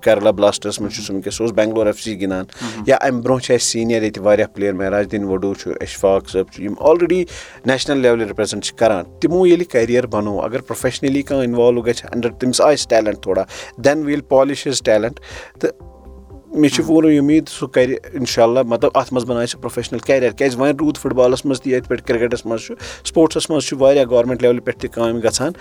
Kerala 0.03 0.31
Blasters 0.31 0.79
منٛز 0.81 0.93
چھُ 0.95 1.03
سُہ 1.03 1.13
وٕنکیٚس 1.13 1.35
سُہ 1.35 1.43
اوس 1.43 1.51
بینٛگلور 1.55 1.85
ایف 1.85 1.99
سی 2.01 2.19
گِنٛدان 2.21 2.45
یا 2.87 2.95
اَمہِ 3.01 3.23
برونٛہہ 3.23 3.43
چھِ 3.43 3.53
اَسہِ 3.55 3.67
سیٖنیر 3.71 4.03
ییٚتہِ 4.03 4.23
واریاہ 4.23 4.47
پٕلیر 4.53 4.73
مہراج 4.73 5.11
دیٖن 5.11 5.23
وڈوٗ 5.23 5.53
چھُ 5.59 5.71
اِشفاق 5.81 6.29
صٲب 6.29 6.51
چھُ 6.53 6.63
یِم 6.63 6.73
آلریڈی 6.89 7.23
نیشنَل 7.65 7.97
لیولہِ 8.01 8.29
رِپریزنٹ 8.29 8.63
چھِ 8.63 8.77
کران 8.77 9.03
تِمو 9.21 9.45
ییٚلہِ 9.47 9.67
کیریر 9.71 10.05
بَنوو 10.15 10.41
اَگر 10.41 10.61
پروفیشنٔلی 10.61 11.21
کانٛہہ 11.21 11.47
اِنوالو 11.47 11.81
گژھِ 11.81 12.05
اَنڈر 12.11 12.31
تٔمِس 12.39 12.61
آسہِ 12.61 12.89
ٹیلنٹ 12.89 13.21
تھوڑا 13.23 13.43
دین 13.85 14.03
ویٖل 14.05 14.21
پالِش 14.29 14.67
ہِز 14.67 14.81
ٹیلنٹ 14.85 15.19
تہٕ 15.59 15.95
مےٚ 16.53 16.69
چھِ 16.73 16.85
پوٗرٕ 16.87 17.17
اُمید 17.19 17.47
سُہ 17.49 17.67
کَرِ 17.73 17.95
اِنشاء 18.13 18.43
اللہ 18.43 18.59
مطلب 18.67 18.91
اَتھ 18.93 19.13
منٛز 19.13 19.25
بَنایہِ 19.25 19.49
سُہ 19.49 19.59
پروفیشنَل 19.61 19.99
کیریر 19.99 20.31
کیازِ 20.31 20.55
وۄنۍ 20.55 20.73
روٗد 20.79 20.97
فُٹ 20.97 21.13
بالَس 21.13 21.45
منٛز 21.45 21.61
تہِ 21.61 21.71
ییٚتہِ 21.71 21.89
پٮ۪ٹھ 21.89 22.03
کِرکَٹَس 22.07 22.45
منٛز 22.45 22.61
چھُ 22.65 22.75
سپوٹسَس 23.07 23.49
منٛز 23.49 23.63
چھُ 23.63 23.77
واریاہ 23.79 24.05
گورمینٹ 24.09 24.41
لیولہِ 24.41 24.63
پٮ۪ٹھ 24.63 24.79
تہِ 24.79 24.89
کامہِ 24.93 25.23
گژھان 25.23 25.51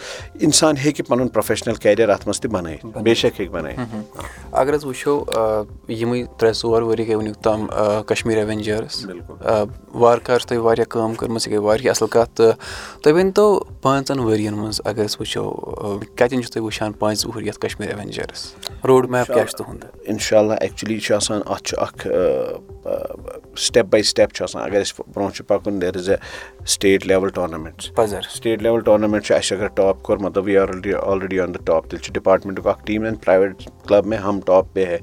اِنسان 0.40 0.76
ہیٚکہِ 0.84 1.06
پَنُن 1.08 1.28
پروفیشنَل 1.28 1.74
کیریر 1.74 2.08
اَتھ 2.08 2.26
منٛز 2.26 2.40
تہِ 2.40 2.50
بَنٲیِتھ 2.50 2.86
بے 3.02 3.14
شک 3.14 3.40
ہیٚکہِ 3.40 3.54
بَنٲیِتھ۔ 3.54 3.80
اَگر 4.52 4.74
حظ 4.74 4.84
وٕچھو 4.84 5.24
یِمٕے 5.88 6.24
ترٛےٚ 6.38 6.54
ژور 6.62 6.82
ؤری 6.82 7.08
گٔے 7.08 7.14
وٕنیُک 7.14 7.36
تام 7.44 7.66
کَشمیٖر 8.06 8.38
ایٚوینجٲرٕس 8.38 9.06
وارٕ 9.94 10.20
کارٕ 10.24 10.38
چھِ 10.40 10.48
تۄہہِ 10.48 10.62
واریاہ 10.62 10.90
کٲم 10.90 11.14
کٔرمٕژ 11.14 11.46
یہِ 11.46 11.52
گٔے 11.52 11.58
واریاہ 11.66 11.90
اَصٕل 11.90 12.08
کَتھ 12.10 12.30
تہٕ 12.36 12.52
تُہۍ 13.02 13.12
ؤنۍتو 13.12 13.60
پانٛژَن 13.82 14.18
ؤرۍ 14.20 14.38
یَن 14.40 14.54
منٛز 14.54 14.80
اَگر 14.84 15.04
أسۍ 15.04 15.16
وٕچھو 15.20 15.44
کَتٮ۪ن 16.16 16.42
چھِو 16.42 16.50
تُہۍ 16.52 16.62
وٕچھان 16.64 16.92
پانٛژِ 16.92 17.26
وُہُر 17.26 17.42
یَتھ 17.42 17.58
کَشمیٖر 17.60 17.90
ایٚوینجٲرٕس؟ 17.90 18.84
روڈ 18.88 19.10
میپ 19.10 19.26
کیاہ 19.26 19.44
چھُ 19.44 19.56
تُہُنٛد؟ 19.58 19.84
اِنشاء 20.04 20.38
اللہ 20.38 20.54
ایٚکچُؤلی 20.60 20.98
چھُ 21.00 21.14
آسان 21.14 21.40
اَتھ 21.46 21.62
چھُ 21.64 21.78
اکھ 21.82 22.06
سٹیپ 23.58 23.86
باے 23.90 24.02
سٹیپ 24.02 24.32
چھُ 24.34 24.42
آسان۔ 24.44 24.62
اگر 24.62 24.80
أسۍ 24.82 25.02
برونٛہہ 25.14 25.34
چھُ 25.34 25.44
پَکُن 25.48 25.80
there 25.82 25.96
is 25.96 26.08
a 26.10 26.66
state 26.66 27.06
level 27.06 27.28
tournaments 27.28 27.94
پَزر 27.94 28.20
state 28.34 28.62
level 28.62 28.80
tournament 28.88 29.24
چھُ 29.24 29.34
اَسہِ 29.36 29.58
اگر 29.58 29.66
ٹاپ 29.76 30.02
کوٚر 30.02 30.18
مطلب 30.24 30.44
we 30.44 30.56
are 30.58 30.68
already 30.68 31.40
on 31.40 31.54
the 31.54 31.66
top 31.66 31.88
تیٚلہِ 31.88 32.04
چھُ 32.04 32.12
ڈِپاٹمنٹُک 32.14 32.66
اکھ 32.66 32.84
ٹیٖم 32.86 33.04
اینڈ 33.04 33.16
پرٛایویٹ 33.24 33.62
کٕلب 33.86 34.06
میں 34.06 34.18
ہم 34.18 34.40
ٹاپ 34.46 34.72
پے 34.72 34.84
ہے۔ 34.86 34.98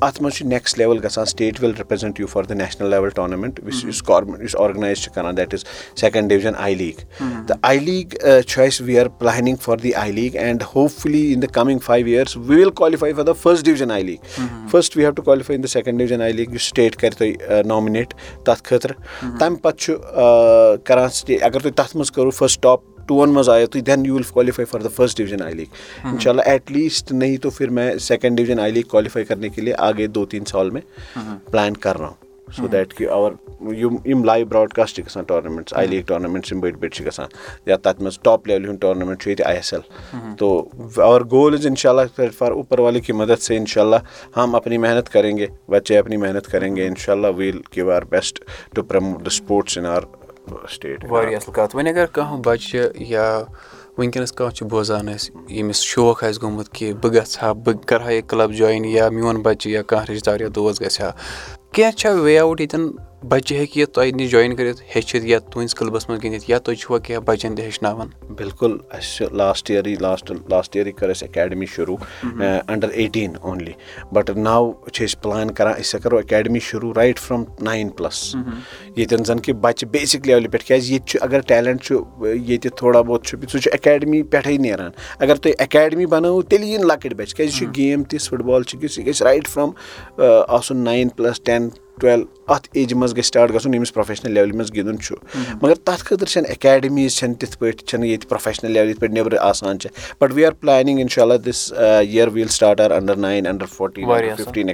اَتھ 0.00 0.22
منٛز 0.22 0.34
چھُ 0.34 0.46
نیکٕسٹ 0.46 0.78
لیول 0.78 1.04
گژھان 1.04 1.24
state 1.24 1.62
will 1.62 1.72
represent 1.78 2.20
you 2.20 2.28
for 2.32 2.44
the 2.44 2.50
national 2.50 2.90
level 2.90 3.10
tournament 3.14 3.60
یُس 3.66 3.84
یُس 3.84 4.02
گورمینٹ 4.08 4.42
یُس 4.42 4.56
آرگنایز 4.60 4.98
چھِ 5.02 5.14
کران 5.14 5.36
that 5.36 5.54
is 5.54 5.64
second 6.00 6.28
division 6.30 6.52
I 6.58 6.74
league 6.74 7.00
تہٕ 7.46 7.56
آی 7.62 7.78
لیٖگ 7.78 8.03
چھُ 8.12 8.62
اَسہِ 8.62 8.86
we 8.86 8.98
are 8.98 9.06
planning 9.06 9.56
for 9.62 9.76
the 9.78 9.94
I 9.94 10.12
league 10.12 10.36
and 10.36 10.62
hopefully 10.74 11.22
in 11.32 11.42
the 11.42 11.52
coming 11.52 11.78
five 11.84 12.06
years 12.08 12.36
we 12.36 12.56
will 12.56 12.70
qualify 12.76 13.12
for 13.12 13.24
the 13.24 13.36
first 13.42 13.64
division 13.66 13.90
I 13.90 14.02
league 14.02 14.40
first 14.70 14.96
we 14.96 15.02
have 15.04 15.12
to 15.12 15.22
qualify 15.22 15.56
in 15.56 15.64
the 15.64 15.70
second 15.70 15.98
division 15.98 16.22
I 16.22 16.32
league 16.32 16.54
یُس 16.54 16.68
state 16.68 16.96
کرِ 16.96 17.14
تۄہہِ 17.18 17.62
nominate 17.66 18.14
تَتھ 18.44 18.62
خٲطرٕ 18.64 19.38
تَمہِ 19.38 19.60
پَتہٕ 19.62 19.78
چھُ 19.78 20.80
کران 20.86 21.08
سٹے 21.10 21.36
اگر 21.36 21.60
تُہۍ 21.60 21.72
تَتھ 21.76 21.96
منٛز 21.96 22.12
کٔرِو 22.12 22.30
فٔسٹ 22.30 22.62
ٹاپ 22.62 22.80
ٹوٗوَن 23.06 23.32
منٛز 23.34 23.48
آیو 23.48 23.66
تُہۍ 23.66 23.82
دٮ۪ن 23.82 24.06
you 24.06 24.14
will 24.16 24.22
qualify 24.34 24.64
for 24.64 24.80
the 24.80 24.94
first 24.96 25.18
division 25.18 25.42
I 25.42 25.54
league 25.54 26.06
اِنشاء 26.06 26.30
اللہ 26.30 26.48
ایٹ 26.50 26.70
لیٖسٹ 26.72 27.12
نہیں 27.12 27.36
تو 27.36 27.50
پھر 27.50 27.70
میں 27.78 27.96
second 28.00 28.36
division 28.36 28.60
I 28.60 28.70
league 28.70 28.88
qualify 28.90 29.24
کرنے 29.24 29.48
کے 29.48 29.62
لیے 29.62 29.74
آگے 29.88 30.06
دو 30.06 30.26
تیٖن 30.26 30.44
سال 30.52 30.70
میں 30.70 30.80
پٕلین 31.14 31.76
کر 31.76 31.98
رہا 31.98 32.08
ہوں 32.08 32.23
سو 32.56 32.66
دیٹ 32.72 32.94
کہِ 32.94 33.08
اَور 33.08 33.32
یِم 33.72 33.96
یِم 34.04 34.24
لایِو 34.24 34.46
براڈکاسٹ 34.48 34.96
چھِ 34.96 35.04
گژھان 35.06 35.24
ٹورنامینٹٕس 35.24 35.74
آی 35.78 35.86
لیٖگ 35.86 36.04
ٹورنامینٹٕس 36.06 36.52
یِم 36.52 36.60
بٔڑۍ 36.60 36.76
بٔڑۍ 36.80 36.90
چھِ 36.94 37.06
گژھان 37.06 37.28
یا 37.66 37.76
تَتھ 37.76 38.00
منٛز 38.02 38.18
ٹاپ 38.22 38.46
لیولہِ 38.46 38.68
ہُنٛد 38.68 38.80
ٹورنامینٹ 38.80 39.22
چھُ 39.22 39.28
ییٚتہِ 39.28 39.46
آی 39.46 39.54
ایس 39.56 39.72
ایل 39.74 40.34
تو 40.38 40.48
اَور 40.96 41.20
گول 41.30 41.54
اِز 41.54 41.66
اِنشاء 41.66 41.90
اللہ 41.90 42.30
فار 42.38 42.52
اوپر 42.52 42.78
والے 42.78 43.00
کی 43.00 43.12
مدد 43.12 43.42
سے 43.42 43.56
اِنشاء 43.56 43.82
اللہ 43.82 44.36
ہم 44.36 44.54
اپنی 44.54 44.78
محنت 44.78 45.08
کریں 45.12 45.36
گے 45.38 45.46
بچے 45.68 45.98
اپنی 45.98 46.16
محنت 46.16 46.50
کریں 46.52 46.74
گے 46.76 46.86
اِنشاء 46.86 47.12
اللہ 47.12 47.36
we'll 47.36 47.60
give 47.76 47.90
our 47.92 48.02
best 48.10 48.42
to 48.74 48.82
promote 48.82 49.26
the 49.26 49.32
sports 49.32 49.78
in 49.78 49.86
our 49.86 50.02
state 50.70 51.04
واریاہ 51.10 51.36
اَصٕل 51.36 51.52
کَتھ 51.54 51.76
وۄنۍ 51.76 51.88
اگر 51.88 52.06
کانٛہہ 52.12 52.40
بَچہِ 52.44 52.86
یا 53.10 53.42
وٕنکیٚنَس 53.98 54.32
کانٛہہ 54.32 54.54
چھُ 54.54 54.66
بوزان 54.70 55.08
اَسہِ 55.08 55.30
ییٚمِس 55.48 55.80
شوق 55.90 56.24
آسہِ 56.24 56.42
گوٚمُت 56.42 56.72
کہِ 56.74 56.92
بہٕ 57.02 57.12
گژھٕ 57.14 57.42
ہا 57.42 57.52
بہٕ 57.52 57.86
کَرٕ 57.88 58.02
ہا 58.04 58.10
یہِ 58.12 58.22
کٕلب 58.28 58.52
جویِن 58.58 58.84
یا 58.84 59.08
میون 59.08 59.42
بَچہِ 59.42 59.70
یا 59.72 59.82
کانٛہہ 59.82 60.10
رِشتہٕ 60.10 60.26
دار 60.26 60.40
یا 60.40 60.48
دوس 60.54 60.80
گژھِ 60.82 61.00
ہا 61.02 61.10
کینٛہہ 61.74 61.96
چھا 61.98 62.10
وے 62.24 62.38
آوُٹ 62.38 62.60
ییٚتٮ۪ن 62.60 62.84
بَچہِ 63.28 63.56
ہیٚکہِ 63.56 63.78
یہِ 63.78 63.86
تۄہہِ 63.94 64.12
نِش 64.14 64.30
جویِن 64.30 64.54
کٔرِتھ 64.56 64.80
ہیٚچھِتھ 64.94 65.26
یا 65.26 65.38
تُہٕنٛدِس 65.38 65.74
کٕلبَس 65.74 66.08
منٛز 66.08 66.22
گِنٛدِتھ 66.22 66.50
یا 66.50 66.58
تُہۍ 66.58 66.74
چھُوا 66.80 66.98
کینٛہہ 66.98 67.22
بَچَن 67.26 67.54
تہِ 67.54 67.64
ہیٚچھناوان؟ 67.64 68.08
بِلکُل 68.38 68.76
اَسہِ 68.90 69.16
چھِ 69.16 69.36
لاسٹ 69.36 69.70
یِیَرٕے 69.70 69.94
لاسٹ 70.00 70.32
لاسٹ 70.50 70.76
یِیَرٕے 70.76 70.92
کٔر 70.92 71.10
اَسہِ 71.10 71.28
اکیڈمی 71.28 71.66
شروٗع 71.74 71.96
اَنڈَر 72.68 72.88
ایٹیٖن 72.88 73.36
اونلی 73.40 73.72
بَٹ 74.12 74.30
نَو 74.30 74.72
چھِ 74.92 75.04
أسۍ 75.04 75.20
پٕلان 75.22 75.50
کَران 75.50 75.72
أسۍ 75.80 76.00
کَرو 76.02 76.18
اکیڈمی 76.18 76.58
شروٗع 76.68 76.92
رایٹ 76.96 77.18
فرٛام 77.18 77.44
ناین 77.60 77.88
پٕلَس 77.88 78.34
ییٚتٮ۪ن 78.96 79.24
زَن 79.24 79.40
کہِ 79.40 79.54
بَچہِ 79.60 79.88
بیسِک 79.90 80.26
لیولہِ 80.26 80.50
پٮ۪ٹھ 80.50 80.64
کیٛازِ 80.64 80.90
ییٚتہِ 80.90 81.08
چھُ 81.08 81.18
اگر 81.22 81.40
ٹیلنٛٹ 81.48 81.82
چھُ 81.84 82.00
ییٚتہِ 82.24 82.70
تھوڑا 82.78 83.00
بہت 83.00 83.24
چھُ 83.26 83.38
سُہ 83.50 83.58
چھُ 83.58 83.70
اکیڈمی 83.72 84.22
پٮ۪ٹھَے 84.22 84.56
نیران. 84.58 84.90
اگر 85.18 85.34
تُہۍ 85.34 85.52
اکیڈمی 85.58 86.06
بَنٲوِو 86.06 86.42
تیٚلہِ 86.42 86.68
یِن 86.68 86.86
لۄکٕٹۍ 86.86 87.16
بَچہِ. 87.16 87.36
کیٛازِ 87.36 87.52
یہِ 87.52 87.58
چھُ 87.58 87.76
گیم 87.76 88.04
تِژھ 88.04 88.28
فُٹ 88.28 88.40
بال 88.46 88.62
چھِ 88.62 88.80
کہِ 88.80 88.90
سُہ 88.90 89.06
گژھِ 89.06 89.22
رایٹ 89.22 89.48
فرٛام 89.48 89.70
آسُن 90.56 90.84
ناین 90.84 91.08
پٕلَس 91.08 91.40
ٹٮ۪ن 91.42 91.68
ٹُوٮ۪ل 92.00 92.22
اَتھ 92.46 92.68
ایجہِ 92.72 92.96
منٛز 92.96 93.12
گژھِ 93.16 93.24
سٹاٹ 93.24 93.54
گژھُن 93.54 93.74
ییٚمِس 93.74 93.94
پرٛوفیشنَل 93.94 94.32
لیولہِ 94.32 94.54
منٛز 94.54 94.74
گِنٛدُن 94.74 94.98
چھُ۔ 94.98 95.16
مگر 95.62 95.74
تَتھ 95.74 96.04
خٲطرٕ 96.04 96.28
چھَنہٕ 96.28 96.50
اکیڈمیٖز 96.50 97.12
چھَنہٕ 97.12 97.36
تِتھ 97.38 97.58
پٲٹھۍ 97.58 97.86
چھَنہٕ 97.86 98.06
ییٚتہِ 98.06 98.28
پرٛوفیشنَل 98.28 98.72
لیولہِ 98.72 98.90
یِتھ 98.90 99.00
پٲٹھۍ 99.00 99.14
نیٚبرٕ 99.14 99.38
آسان 99.40 99.78
چھِ۔ 99.78 99.90
بَٹ 100.20 100.32
وی 100.34 100.46
آر 100.46 100.52
پٕلینِنٛگ 100.52 100.98
اِنشاء 100.98 101.22
اللہ 101.22 101.34
this 101.34 101.72
year 102.02 102.28
we'll 102.28 102.48
start 102.48 102.80
are 102.80 102.90
under 102.90 103.16
nine 103.16 103.46
under 103.46 103.66
fourteen 103.66 104.08
fifteen 104.36 104.70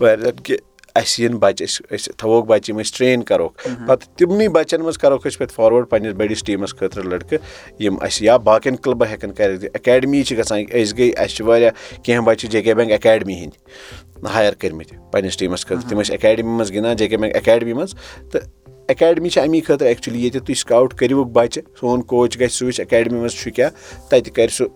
واریاہ 0.00 0.30
کہِ 0.44 0.56
اَسہِ 1.00 1.24
یِن 1.24 1.36
بَچہِ 1.42 1.66
أسۍ 1.66 1.84
أسۍ 1.94 2.12
تھاووکھ 2.18 2.46
بَچہِ 2.46 2.70
یِم 2.70 2.80
أسۍ 2.80 2.96
ٹرٛین 2.96 3.22
کَروکھ۔ 3.28 3.68
پَتہٕ 3.86 4.14
تِمنٕے 4.16 4.48
بَچَن 4.48 4.80
منٛز 4.82 4.98
کَروکھ 4.98 5.26
أسۍ 5.26 5.38
پَتہٕ 5.38 5.54
فاروٲڈ 5.54 5.88
پنٛنِس 5.90 6.14
بٔڑِس 6.18 6.42
ٹیٖمَس 6.44 6.74
خٲطرٕ 6.76 7.04
لٔڑکہٕ 7.04 7.38
یِم 7.82 7.96
اَسہِ 8.00 8.24
یا 8.26 8.36
باقٕیَن 8.36 8.76
کٕلبَن 8.76 9.06
ہٮ۪کَن 9.12 9.32
کٔرِتھ 9.32 9.64
اکیڈمی 9.74 10.22
چھِ 10.22 10.38
گژھان 10.38 10.64
أسۍ 10.72 10.96
گٔے 10.98 11.10
اَسہِ 11.16 11.36
چھِ 11.36 11.44
واریاہ 11.46 11.70
کینٛہہ 12.04 12.24
بَچہِ 12.26 12.50
جے 12.50 12.62
کے 12.62 12.74
بٮ۪نٛک 12.74 12.92
اکیڈمی 12.92 13.34
ہِنٛدۍ 13.40 14.30
ہایَر 14.34 14.54
کٔرمٕتۍ 14.58 15.10
پنٛنِس 15.12 15.36
ٹیٖمَس 15.36 15.66
خٲطرٕ۔ 15.66 15.88
تِم 15.88 16.00
ٲسۍ 16.00 16.14
اکیڈمی 16.14 16.50
منٛز 16.50 16.70
گِنٛدان 16.72 16.96
جے 16.96 17.08
کے 17.08 17.16
بٮ۪نٛک 17.16 17.36
اکیڈمی 17.36 17.72
منٛز 17.72 17.94
تہٕ 18.32 18.42
اکیڈمی 18.88 19.28
چھِ 19.28 19.42
اَمی 19.42 19.60
خٲطرٕ 19.60 19.86
ایٚکچُؤلی 19.86 20.20
ییٚتہِ 20.22 20.40
تُہۍ 20.46 20.54
سکاوُٹ 20.58 20.94
کٔرِوُکھ 20.98 21.28
بَچہِ 21.32 21.62
سون 21.80 22.02
کوچ 22.02 22.38
گژھِ 22.40 22.50
سُہ 22.52 22.64
وٕچھِ 22.66 22.80
اکیڈمی 22.80 23.18
منٛز 23.18 23.34
چھُ 23.40 23.50
کیٛاہ 23.54 23.70
تَتہِ 24.10 24.32
کَرِ 24.34 24.50
سُہ 24.50 24.66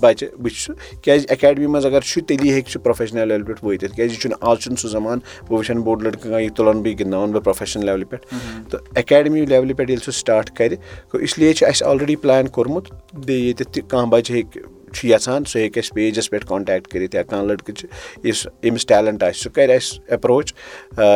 بَچہِ 0.00 0.28
بہٕ 0.42 0.52
چھُس 0.54 0.70
کیٛازِ 1.02 1.26
اکیڈمی 1.30 1.66
منٛز 1.66 1.86
اگر 1.86 2.00
چھُ 2.00 2.22
تیٚلی 2.26 2.50
ہیٚکہِ 2.52 2.72
سُہ 2.72 2.82
پرٛوفیشنَل 2.82 3.28
لیولہِ 3.28 3.46
پٮ۪ٹھ 3.46 3.64
وٲتِتھ 3.64 3.94
کیٛازِ 3.94 4.12
یہِ 4.12 4.20
چھُنہٕ 4.20 4.38
آز 4.40 4.58
چھُنہٕ 4.58 4.80
سُہ 4.80 4.88
زَمانہٕ 4.88 5.22
بہٕ 5.48 5.58
وٕچھَن 5.58 5.80
بوٚڑ 5.80 6.02
لٔڑکہٕ 6.02 6.22
کانٛہہ 6.22 6.42
یہِ 6.42 6.54
تُلَن 6.56 6.82
بہٕ 6.82 6.90
یہِ 6.90 6.98
گِنٛدناوَن 6.98 7.32
بہٕ 7.32 7.42
پرٛوفیشنَل 7.44 7.84
لیولہِ 7.86 8.08
پٮ۪ٹھ۔ 8.10 8.26
تہٕ 8.70 8.80
اکیڈمی 8.96 9.44
لیولہِ 9.46 9.76
پٮ۪ٹھ 9.76 9.90
ییٚلہِ 9.90 10.04
سُہ 10.04 10.18
سٹاٹ 10.18 10.50
کَرِ 10.56 10.76
اِسلیے 11.12 11.52
چھِ 11.52 11.66
اَسہِ 11.68 11.88
آلریڈی 11.88 12.16
پٕلین 12.16 12.48
کوٚرمُت 12.48 12.90
بیٚیہِ 13.14 13.44
ییٚتٮ۪تھ 13.44 13.72
تہِ 13.72 13.82
کانٛہہ 13.88 14.10
بَچہِ 14.10 14.34
ہیٚکہِ 14.34 14.77
چھُ 14.94 15.08
یَژھان 15.08 15.44
سُہ 15.44 15.58
ہیٚکہِ 15.60 15.82
اَسہِ 15.82 15.94
پیجَس 15.94 16.30
پٮ۪ٹھ 16.30 16.46
کانٹیکٹ 16.46 16.88
کٔرِتھ 16.88 17.14
یا 17.16 17.22
کانٛہہ 17.22 17.46
لٔڑکہٕ 17.46 17.74
چھِ 17.74 17.88
یُس 18.28 18.46
أمِس 18.64 18.86
ٹیلَنٹ 18.86 19.22
آسہِ 19.22 19.42
سُہ 19.42 19.50
کَرِ 19.54 19.74
اَسہِ 19.74 20.00
ایپروچ 20.08 20.54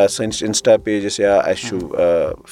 سٲنِس 0.09 0.43
اِنسٹا 0.43 0.77
پیجَس 0.83 1.19
یا 1.19 1.35
اَسہِ 1.35 1.69
چھُ 1.69 1.77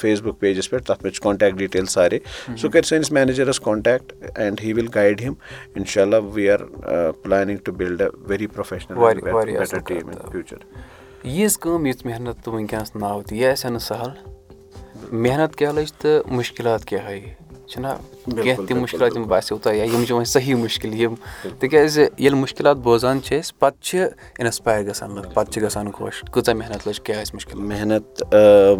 فیس 0.00 0.20
بُک 0.22 0.40
پیجَس 0.40 0.70
پٮ۪ٹھ 0.70 0.84
تَتھ 0.86 1.02
پٮ۪ٹھ 1.02 1.14
چھُ 1.14 1.22
کانٹیکٹ 1.22 1.58
ڈِٹیل 1.58 1.86
سارے۔ 1.86 2.18
سُہ 2.60 2.68
کَرِ 2.68 2.84
سٲنِس 2.84 3.12
مینیجَرَس 3.12 3.60
contact 3.60 4.12
and 4.36 4.60
he 4.64 4.72
will 4.72 4.86
guide 4.94 5.20
him 5.20 5.34
اِنشاء 5.74 6.02
اللہ 6.02 6.16
we 6.32 6.50
are 6.50 6.58
planning 7.22 7.56
to 7.64 7.72
build 7.72 8.00
a 8.00 8.10
very 8.28 8.46
professional 8.46 8.96
future 10.32 10.56
ییٖژ 11.24 11.58
کٲم 11.58 11.86
یِژھ 11.86 12.06
محنت 12.06 12.44
تہٕ 12.44 12.54
وٕنکیٚنَس 12.54 12.96
ناو 12.96 13.22
تہِ 13.22 13.36
یہِ 13.38 13.50
آسہِ 13.50 13.64
ہا 13.64 13.70
نہٕ 13.70 13.80
سَہل۔ 13.80 14.10
محنت 15.12 15.56
کیٛاہ 15.56 15.72
لٔج 15.72 15.92
تہٕ 15.92 16.32
مُشکِلات 16.32 16.84
کیٛاہ 16.84 17.06
آیہِ؟ 17.06 17.22
چھِنہ 17.68 17.88
کینٛہہ 18.26 18.66
تِم 18.66 18.78
مُشکِلات 18.80 19.16
یِم 19.16 19.22
باسیٚو 19.28 19.58
تۄہہِ 19.62 19.76
یا 19.76 19.84
یِم 19.84 20.04
چھِ 20.04 20.12
وۄنۍ 20.12 20.24
صحیح 20.24 20.54
مُشکِل 20.54 21.00
یِم 21.00 21.14
تِکیٛازِ 21.58 21.98
ییٚلہِ 22.00 22.38
مُشکِلات 22.40 22.76
بوزان 22.82 23.22
چھِ 23.22 23.38
أسۍ 23.38 23.52
پَتہٕ 23.58 23.82
چھِ 23.82 23.98
اِنَسپایر 24.38 24.82
گژھان 24.88 25.14
لُکھ 25.14 25.28
پَتہٕ 25.34 25.52
چھِ 25.52 25.62
گژھان 25.62 25.90
خۄش۔ 25.92 26.22
کۭژاہ 26.32 26.54
محنت 26.54 26.86
لٔج 26.88 27.00
کیٛاہ 27.00 27.20
آسہِ 27.20 27.34
مُشکِل 27.34 27.58
محنت 27.58 28.22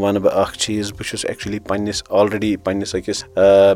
وَنہٕ 0.00 0.22
بہٕ 0.22 0.34
اَکھ 0.42 0.58
چیٖز 0.58 0.92
بہٕ 0.92 1.08
چھُس 1.08 1.24
ایٚکچُؤلی 1.24 1.58
پنٛنِس 1.68 2.02
آلریڈی 2.10 2.56
پنٛنِس 2.64 2.94
أکِس 2.94 3.24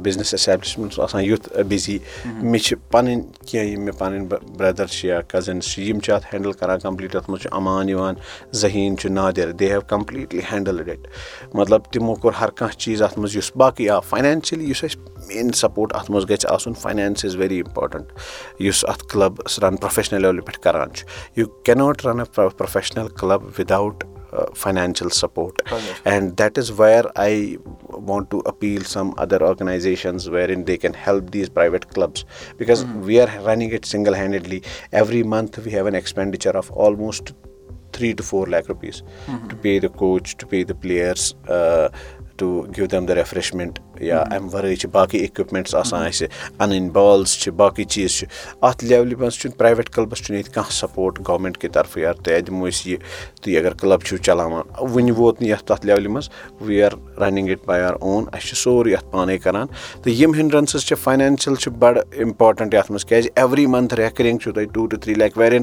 بِزنِس 0.02 0.34
ایٚسٹیبلِشمٮ۪نٛٹَس 0.34 1.00
آسان 1.00 1.24
یُتھ 1.24 1.48
بِزی 1.68 1.98
مےٚ 2.24 2.62
چھِ 2.64 2.76
پَنٕنۍ 2.90 3.20
کینٛہہ 3.46 3.68
یِم 3.70 3.84
مےٚ 3.84 3.98
پَنٕنۍ 3.98 4.38
برٛدَر 4.56 4.86
چھِ 4.86 5.08
یا 5.08 5.20
کَزٕنٕز 5.20 5.64
چھِ 5.64 5.82
یِم 5.82 6.00
چھِ 6.00 6.12
اَتھ 6.14 6.26
ہینٛڈٕل 6.32 6.52
کَران 6.52 6.78
کَمپٕلیٖٹ 6.78 7.16
اَتھ 7.16 7.30
منٛز 7.30 7.42
چھُ 7.42 7.48
اَمان 7.52 7.88
یِوان 7.88 8.14
زٔہیٖن 8.52 8.96
چھُ 8.98 9.10
Nadir 9.10 9.52
they 9.52 9.68
have 9.70 9.80
completely 9.80 10.40
ہینٛڈٕلڈ 10.52 10.88
it 10.88 11.54
مطلب 11.54 11.80
تِمو 11.92 12.14
کوٚر 12.14 12.32
ہر 12.40 12.50
کانٛہہ 12.50 12.78
چیٖز 12.78 13.02
اَتھ 13.02 13.18
منٛز 13.18 13.36
یُس 13.36 13.50
باقٕے 13.56 13.88
آو 13.90 14.00
فاینانشٔلی 14.08 14.64
یُس 14.70 14.84
اَسہِ 14.84 15.15
مین 15.28 15.52
سَپوٹ 15.52 15.94
اَتھ 15.96 16.10
منٛز 16.10 16.28
گژھِ 16.30 16.46
آسُن 16.54 16.72
فاینانٕس 16.82 17.24
اِز 17.24 17.36
ویری 17.36 17.58
اِمپاٹَنٛٹ 17.66 18.60
یُس 18.62 18.84
اَتھ 18.88 19.04
کٕلَب 19.08 19.40
رَن 19.62 19.76
پرٛوفیشنَل 19.76 20.22
لیولہِ 20.22 20.44
پٮ۪ٹھ 20.46 20.60
کَران 20.62 20.92
چھُ. 20.94 21.06
You 21.36 21.48
cannot 21.64 22.06
run 22.06 22.20
a 22.20 22.34
professional 22.34 23.08
club 23.08 23.42
without 23.58 24.04
financial 24.56 25.08
support 25.14 25.62
and 26.04 26.32
that 26.38 26.58
is 26.58 26.70
where 26.78 27.04
I 27.14 27.56
want 27.90 28.30
to 28.30 28.40
appeal 28.48 28.82
some 28.88 29.10
other 29.18 29.42
organisations 29.48 30.28
where 30.28 30.48
in 30.50 30.66
they 30.66 30.76
can 30.76 30.92
help 31.06 31.32
these 31.32 31.52
private 31.54 31.84
clubs 31.84 32.24
because 32.58 32.84
we 33.04 33.20
are 33.20 33.28
running 33.46 33.72
it 33.72 33.86
single 33.86 34.14
handedly 34.14 34.60
every 34.92 35.22
month 35.22 35.60
we 35.64 35.72
have 35.72 35.84
an 35.84 35.94
expenditure 35.94 36.54
of 36.54 36.72
almost 36.86 37.32
three 37.92 38.12
to 38.12 38.24
four 38.24 38.46
lakh 38.48 38.70
rupees 38.70 39.02
to 39.26 39.56
pay 39.62 39.78
the 39.80 39.86
coach 39.98 40.36
to 40.36 40.46
pay 40.48 40.62
the 40.64 40.72
players 40.80 41.34
to 42.38 42.48
give 42.76 42.86
them 42.92 43.06
the 43.06 43.10
refreshment 43.18 43.78
یا 44.00 44.18
اَمہِ 44.20 44.52
وَرٲے 44.52 44.74
چھِ 44.76 44.88
باقٕے 44.92 45.18
اِکوِپمینٹٕس 45.24 45.74
آسان 45.74 46.06
اَسہِ 46.06 46.26
اَنٕنۍ 46.60 46.90
balls 46.92 47.36
چھِ 47.40 47.50
باقٕے 47.60 47.84
چیٖز 47.84 48.10
چھِ 48.18 48.26
اَتھ 48.68 48.84
لیولہِ 48.84 49.14
منٛز 49.18 49.34
چھُنہٕ 49.38 49.58
پرٛایویٹ 49.58 49.88
کٕلبَس 49.90 50.18
چھُنہٕ 50.24 50.36
ییٚتہِ 50.38 50.54
کانٛہہ 50.54 50.72
سَپوٹ 50.72 51.18
گورمینٹ 51.28 51.58
کہِ 51.58 51.70
طرفہٕ 51.72 52.02
یا 52.02 52.12
تۄہہِ 52.12 52.46
دِمو 52.46 52.66
أسۍ 52.66 52.86
یہِ 52.90 52.98
تُہۍ 53.42 53.56
اگر 53.58 53.74
کٕلب 53.74 54.02
چھِو 54.06 54.16
چلاوان 54.16 54.62
وٕنہِ 54.80 55.12
ووت 55.18 55.40
نہٕ 55.40 55.50
یَتھ 55.50 55.64
تَتھ 55.66 55.86
لیولہِ 55.86 56.10
منٛز 56.10 56.28
we 56.60 56.82
are 56.82 56.92
running 57.20 57.48
it 57.50 57.64
by 57.66 57.82
our 57.82 57.94
own 58.00 58.24
اَسہِ 58.32 58.48
چھُ 58.48 58.56
سورُے 58.62 58.94
اَتھ 58.94 59.10
پانے 59.12 59.38
کَران 59.38 59.66
تہٕ 60.02 60.12
یِم 60.20 60.34
ہِنٛڈرَنسٕز 60.34 60.84
چھِ 60.86 60.94
فاینانشَل 61.04 61.54
چھِ 61.54 61.72
بَڑٕ 61.78 62.02
اِمپاٹَنٛٹ 62.24 62.74
یَتھ 62.74 62.90
منٛز 62.90 63.04
کیٛازِ 63.04 63.28
ایوری 63.36 63.66
مَنتھ 63.74 63.94
ریکرِنٛگ 63.94 64.38
چھُو 64.38 64.52
تۄہہِ 64.52 64.72
ٹوٗ 64.74 64.86
ٹُو 64.88 64.96
تھرٛی 64.96 65.14
لیک 65.18 65.38
ویرِن 65.38 65.62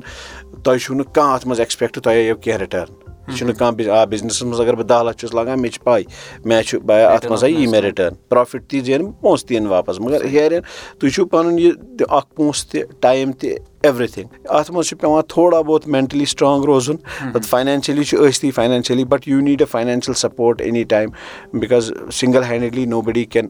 تۄہہِ 0.64 0.80
چھُو 0.80 0.94
نہٕ 0.94 1.14
کانٛہہ 1.14 1.34
اَتھ 1.36 1.48
منٛز 1.48 1.60
ایٚکٕسپیکٹ 1.60 2.00
تۄہہِ 2.04 2.18
آیو 2.18 2.36
کینٛہہ 2.36 2.62
رِٹٲرٕن 2.62 3.03
یہِ 3.28 3.38
چھُنہٕ 3.38 3.56
کانٛہہ 3.60 3.92
آ 3.92 4.04
بِزنِسَس 4.06 4.44
منٛز 4.44 4.62
اگر 4.62 4.76
بہٕ 4.76 4.88
دَہ 4.90 5.04
لَچھ 5.04 5.18
چھُس 5.20 5.34
لگان 5.34 5.62
مےٚ 5.62 5.72
چھِ 5.72 5.84
پاے 5.84 6.04
مےٚ 6.46 6.62
چھُ 6.68 6.78
اَتھ 6.90 7.26
منٛز 7.26 7.44
آیہِ 7.44 7.60
یی 7.60 7.68
مےٚ 7.68 7.82
رِٹٲرٕن 7.82 8.16
پرٛافِٹ 8.30 8.70
تہِ 8.70 8.84
زینہٕ 8.86 9.06
بہٕ 9.06 9.22
پونٛسہٕ 9.22 9.48
تہِ 9.48 9.56
یِن 9.56 9.68
واپَس 9.68 10.00
مگر 10.00 10.26
ہیرِ 10.26 10.60
تُہۍ 11.00 11.10
چھُو 11.14 11.26
پَنُن 11.26 11.60
یہِ 11.60 11.72
اَکھ 12.10 12.36
پونٛسہٕ 12.36 12.70
تہِ 12.72 12.82
ٹایم 13.00 13.32
تہِ 13.32 13.56
ایٚوری 13.86 14.06
تھِنٛگ 14.08 14.46
اَتھ 14.50 14.72
منٛز 14.72 14.88
چھُ 14.88 14.98
پیٚوان 15.00 15.22
تھوڑا 15.30 15.60
بہت 15.62 15.88
مینٹلی 15.94 16.26
سٹرانٛگ 16.26 16.66
روزُن 16.66 16.96
فاینانشلی 17.48 18.04
چھُ 18.04 18.28
ٲستی 18.28 18.52
financially 18.58 19.04
but 19.06 19.28
you 19.28 19.42
need 19.42 19.62
a 19.62 19.70
financial 19.72 20.14
support 20.18 20.62
any 20.62 20.84
time 20.94 21.10
because 21.60 21.92
single 22.20 22.44
handedly 22.50 22.86
nobody 23.02 23.24
can 23.34 23.48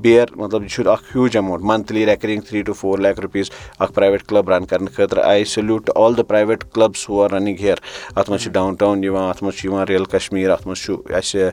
bear 0.00 0.34
مطلب 0.36 0.62
یہِ 0.62 0.70
چھُ 0.70 0.88
اکھ 0.90 1.04
huge 1.14 1.36
amount 1.36 1.64
monthly 1.64 2.04
recurring 2.06 2.40
three 2.48 2.62
to 2.62 2.72
four 2.80 2.98
lakh 2.98 3.20
rupees 3.24 3.50
اکھ 3.78 3.92
پرایویٹ 3.92 4.22
کٕلب 4.26 4.50
رَن 4.50 4.66
کرنہٕ 4.66 4.94
خٲطرٕ 4.96 5.24
I 5.24 5.44
salute 5.54 5.86
to 5.86 5.92
all 6.04 6.16
the 6.16 6.28
private 6.28 6.64
clubs 6.64 7.08
who 7.08 7.22
are 7.22 7.30
running 7.30 7.60
here 7.60 7.76
اَتھ 8.16 8.30
منٛز 8.30 8.42
چھُ 8.42 8.52
ڈاوُن 8.52 8.74
ٹاوُن 8.80 9.04
یِوان 9.04 9.28
اَتھ 9.28 9.42
منٛز 9.44 9.56
چھُ 9.58 9.68
یِوان 9.68 9.86
ریل 9.88 10.04
کشمیٖر 10.12 10.50
اَتھ 10.50 10.66
منٛز 10.66 10.82
چھُ 10.84 10.96
اَسہِ 11.14 11.48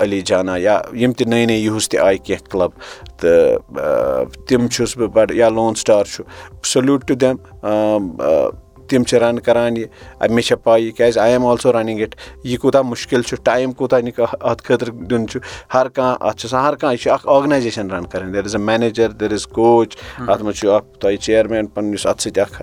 علی 0.00 0.20
جانا 0.26 0.56
یا 0.56 0.80
یِم 0.92 1.12
تہِ 1.12 1.26
نٔے 1.28 1.44
نٔے 1.46 1.56
یِہُس 1.56 1.88
تہِ 1.88 2.00
آیہِ 2.00 2.18
کینٛہہ 2.24 2.50
کٕلب 2.50 2.70
تہٕ 3.20 4.46
تِم 4.48 4.66
چھُس 4.68 4.96
بہٕ 4.96 5.08
بَڑٕ 5.14 5.34
یا 5.34 5.48
لون 5.48 5.74
سٹار 5.74 6.04
چھُ 6.04 6.24
سلیوٗٹ 6.64 7.06
ٹُو 7.08 7.14
دیم 7.14 7.36
تِم 8.88 9.02
چھِ 9.04 9.18
رَن 9.18 9.38
کران 9.38 9.76
یہِ 9.76 9.86
مےٚ 10.30 10.44
چھےٚ 10.44 10.58
پاے 10.64 10.90
کیازِ 10.96 11.18
I 11.18 11.30
am 11.30 11.46
also 11.46 11.72
running 11.72 12.00
it 12.00 12.14
یہِ 12.44 12.58
کوٗتاہ 12.58 12.82
مُشکِل 12.82 13.22
چھُ 13.22 13.36
ٹایم 13.44 13.72
کوٗتاہ 13.72 14.00
اَتھ 14.40 14.62
خٲطرٕ 14.62 14.94
دیُن 15.10 15.26
چھُ 15.28 15.40
ہر 15.74 15.88
کانٛہہ 15.88 16.16
اَتھ 16.20 16.38
چھُ 16.38 16.46
آسان 16.46 16.64
ہر 16.64 16.74
کانٛہہ 16.74 16.94
یہِ 16.94 17.02
چھُ 17.02 17.10
اکھ 17.12 17.26
آرگنایزیشن 17.28 17.90
رَن 17.90 18.06
کَرٕنۍ 18.06 18.32
there 18.32 18.44
is 18.44 18.54
a 18.56 18.62
manager 18.62 19.10
there 19.20 19.32
is 19.32 19.46
coach 19.46 19.96
اَتھ 20.28 20.42
منٛز 20.42 20.56
چھُ 20.56 20.70
اکھ 20.70 20.86
تۄہہِ 21.00 21.18
چِیرمین 21.18 21.66
پَنُن 21.66 21.92
یُس 21.92 22.06
اَتھ 22.06 22.22
سۭتۍ 22.22 22.42
اکھ 22.42 22.62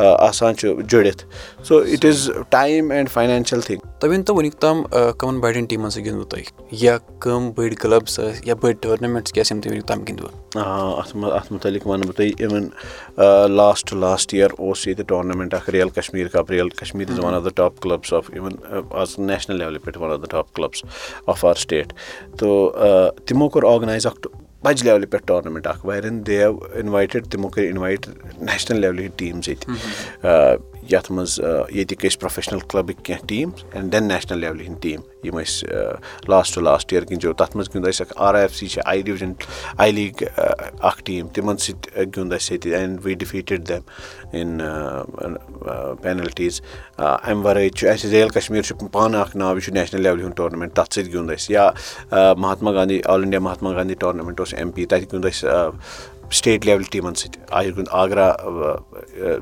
آسان 0.00 0.56
چھُ 0.56 0.82
جُڑِتھ. 0.90 1.24
So 1.68 1.78
it 1.78 2.04
is 2.04 2.30
time 2.50 2.90
and 2.90 3.10
financial 3.10 3.60
thing 3.60 3.80
تُہۍ 4.00 4.10
ؤنۍ 4.10 4.24
تو 4.26 4.34
وٕنیُک 4.34 4.54
تام 4.60 4.82
کٕمن 5.18 5.40
بَڑٮ۪ن 5.40 5.64
ٹیٖمَن 5.64 5.90
سۭتۍ 5.90 6.04
گِنٛدوٕ 6.04 6.28
تۄہہِ 6.30 6.44
یا 6.82 6.96
کٕم 7.18 7.50
بٔڑۍ 7.56 7.74
کٕلبٕس 7.80 8.18
ٲسۍ 8.18 8.40
یا 8.44 8.54
بٔڑۍ 8.54 8.74
ٹورنامینٹٕس 8.80 9.32
کیٛاہ 9.32 9.44
ٲسۍ 9.44 9.54
یِم 9.54 9.60
تُہۍ 9.60 9.70
وٕنیُک 9.72 9.86
تام 9.88 10.02
گِنٛدوٕ 10.08 10.30
اَتھ 10.56 11.14
منٛز 11.16 11.32
اَتھ 11.32 11.52
مُتعلِق 11.52 11.86
وَنہٕ 11.86 12.06
بہٕ 12.06 12.16
تۄہہِ 12.16 12.32
اِوٕن 12.44 13.52
لاسٹ 13.56 13.92
لاسٹ 13.92 14.34
یِیر 14.34 14.50
اوس 14.58 14.86
ییٚتہِ 14.86 15.06
ٹورنامینٹ 15.08 15.54
اکھ 15.54 15.70
real 15.70 15.88
Kashmir 15.94 16.28
cup 16.28 16.50
real 16.50 16.68
Kashmir 16.68 17.10
is 17.12 17.18
one 17.24 17.34
of 17.34 17.44
the 17.44 17.56
top 17.56 17.80
clubs 17.80 18.12
of 18.12 18.30
even 18.32 18.56
as 19.00 19.18
national 19.18 19.58
لیولہِ 19.58 19.82
پٮ۪ٹھ 19.84 19.98
one 19.98 20.12
of 20.12 20.20
the 20.22 20.30
top 20.30 20.52
clubs 20.54 20.84
of 21.26 21.44
our 21.44 21.54
state 21.64 21.92
تو 22.38 22.50
تِمو 23.26 23.48
کوٚر 23.48 23.72
آرگنایز 23.72 24.06
اکھ 24.06 24.26
بَجہِ 24.64 24.84
لیولہِ 24.84 25.10
پٮ۪ٹھ 25.10 25.26
ٹورنامینٹ 25.26 25.66
اکھ 25.66 25.86
واریاہن 25.86 26.26
دے 26.26 26.38
ہیو 26.38 26.58
اِنوایٹِڈ 26.80 27.26
تِمو 27.30 27.48
کٔرۍ 27.48 27.68
اِنوایٹ 27.68 28.08
نیشنَل 28.40 28.80
لیولہِ 28.80 29.04
ہِنٛدۍ 29.04 29.16
ٹیٖمٕز 29.18 29.48
ییٚتہِ 29.48 30.69
یَتھ 30.88 31.10
منٛز 31.12 31.38
ییٚتِکۍ 31.40 32.08
ٲسۍ 32.08 32.18
پروفیشنَل 32.20 32.58
کٕلبٕکۍ 32.58 33.02
کینٛہہ 33.04 33.26
ٹیٖم 33.26 33.50
اینڈ 33.72 33.92
دٮ۪ن 33.92 34.08
نیشنَل 34.08 34.38
لیولہِ 34.38 34.66
ہِنٛدۍ 34.66 34.80
ٹیٖم 34.82 35.00
یِم 35.24 35.38
ٲسۍ 35.38 36.28
لاسٹ 36.28 36.54
ٹُو 36.54 36.60
لاسٹ 36.60 36.92
یِیر 36.92 37.02
گِنٛدیو. 37.10 37.32
تَتھ 37.32 37.56
منٛز 37.56 37.68
گِیُنٛد 37.74 37.88
اَسہِ 37.88 38.06
اکھ 38.06 38.12
آر 38.16 38.34
آی 38.34 38.40
ایف 38.42 38.54
سی 38.56 38.66
چھِ 38.66 38.80
آی 38.84 39.02
ڈِوجن 39.06 39.32
آی 39.78 39.90
لیٖگ 39.92 40.22
اکھ 40.80 41.02
ٹیٖم 41.04 41.28
تِمن 41.34 41.56
سۭتۍ 41.56 42.04
گیُنٛد 42.16 42.32
اَسہِ 42.32 42.52
ییٚتہِ 42.52 42.74
and 42.74 42.98
we 43.04 43.14
defeated 43.14 43.68
them 43.68 43.82
in 44.36 44.58
penalties 46.02 46.60
اَمہِ 46.98 47.44
وَرٲے 47.44 47.68
چھُ 47.68 47.88
اَسہِ 47.88 48.10
ریل 48.10 48.28
کَشمیٖر 48.28 48.62
چھُ 48.62 48.88
پانہٕ 48.92 49.20
اکھ 49.20 49.36
ناو 49.36 49.54
یہِ 49.56 49.62
چھُ 49.64 49.72
نیشنَل 49.74 50.02
لیولہِ 50.02 50.22
ہُنٛد 50.24 50.36
ٹورنامینٹ 50.36 50.72
تَتھ 50.74 50.94
سۭتۍ 50.94 51.12
گیُنٛد 51.12 51.30
اَسہِ 51.30 51.52
یا 51.54 51.70
Mahatma 52.38 52.72
Gandhi 52.72 53.00
all 53.04 53.22
India 53.22 53.40
Mahatma 53.40 53.72
Gandhi 53.74 53.94
tournament 54.00 54.40
اوس 54.40 54.54
ایم 54.54 54.70
پی 54.70 54.86
تَتہِ 54.86 55.12
گیُنٛد 55.12 55.26
اَسہِ 55.26 55.48
سٹیٹ 56.32 56.66
لیولہِ 56.66 56.86
ٹیٖمَن 56.90 57.14
سۭتۍ 57.14 57.40
اَسہِ 57.50 57.76
گیُنٛد 57.76 57.88
آگرا 58.00 58.32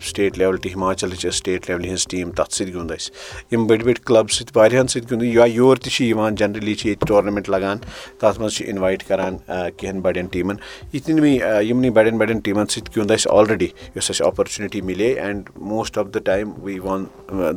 سٹیٹ 0.08 0.38
لیولہِ 0.38 0.60
ٹی 0.62 0.72
ہِماچلٕچ 0.74 1.26
سٹیٹ 1.36 1.68
لیولہِ 1.68 1.88
ہِنٛز 1.88 2.06
ٹیٖم 2.10 2.30
تَتھ 2.30 2.54
سۭتۍ 2.54 2.72
گیُنٛد 2.72 2.90
اَسہِ 2.92 3.52
یِم 3.52 3.66
بٔڑۍ 3.66 3.84
بٔڑۍ 3.84 4.00
کٕلب 4.04 4.30
سۭتۍ 4.30 4.56
واریاہَن 4.56 4.86
سۭتۍ 4.86 5.10
گیُنٛد 5.10 5.34
یا 5.36 5.44
یور 5.44 5.76
تہِ 5.76 5.90
چھِ 5.92 6.04
یِوان 6.04 6.34
جنرٔلی 6.34 6.74
چھِ 6.74 6.86
ییٚتہِ 6.88 7.08
ٹورنامینٹ 7.08 7.48
لگان 7.48 7.78
تَتھ 8.18 8.40
منٛز 8.40 8.52
چھِ 8.54 8.68
اِنوایٹ 8.68 9.02
کران 9.08 9.36
کینٛہَن 9.76 10.00
بَڑٮ۪ن 10.00 10.26
ٹیٖمَن 10.32 10.56
یِتنٕے 10.92 11.32
یِمنٕے 11.64 11.90
بَڑٮ۪ن 11.90 12.18
بَڑٮ۪ن 12.18 12.38
ٹیٖمَن 12.38 12.66
سۭتۍ 12.66 12.96
گیُنٛد 12.96 13.10
اَسہِ 13.10 13.32
آلریڈی 13.32 13.68
یۄس 13.94 14.10
اَسہِ 14.10 14.26
اَپرچُنِٹی 14.26 14.80
مِلے 14.80 15.12
and 15.20 15.50
most 15.72 15.98
of 15.98 16.06
the 16.14 16.24
time 16.24 16.52
we 16.62 16.78
won 16.78 17.04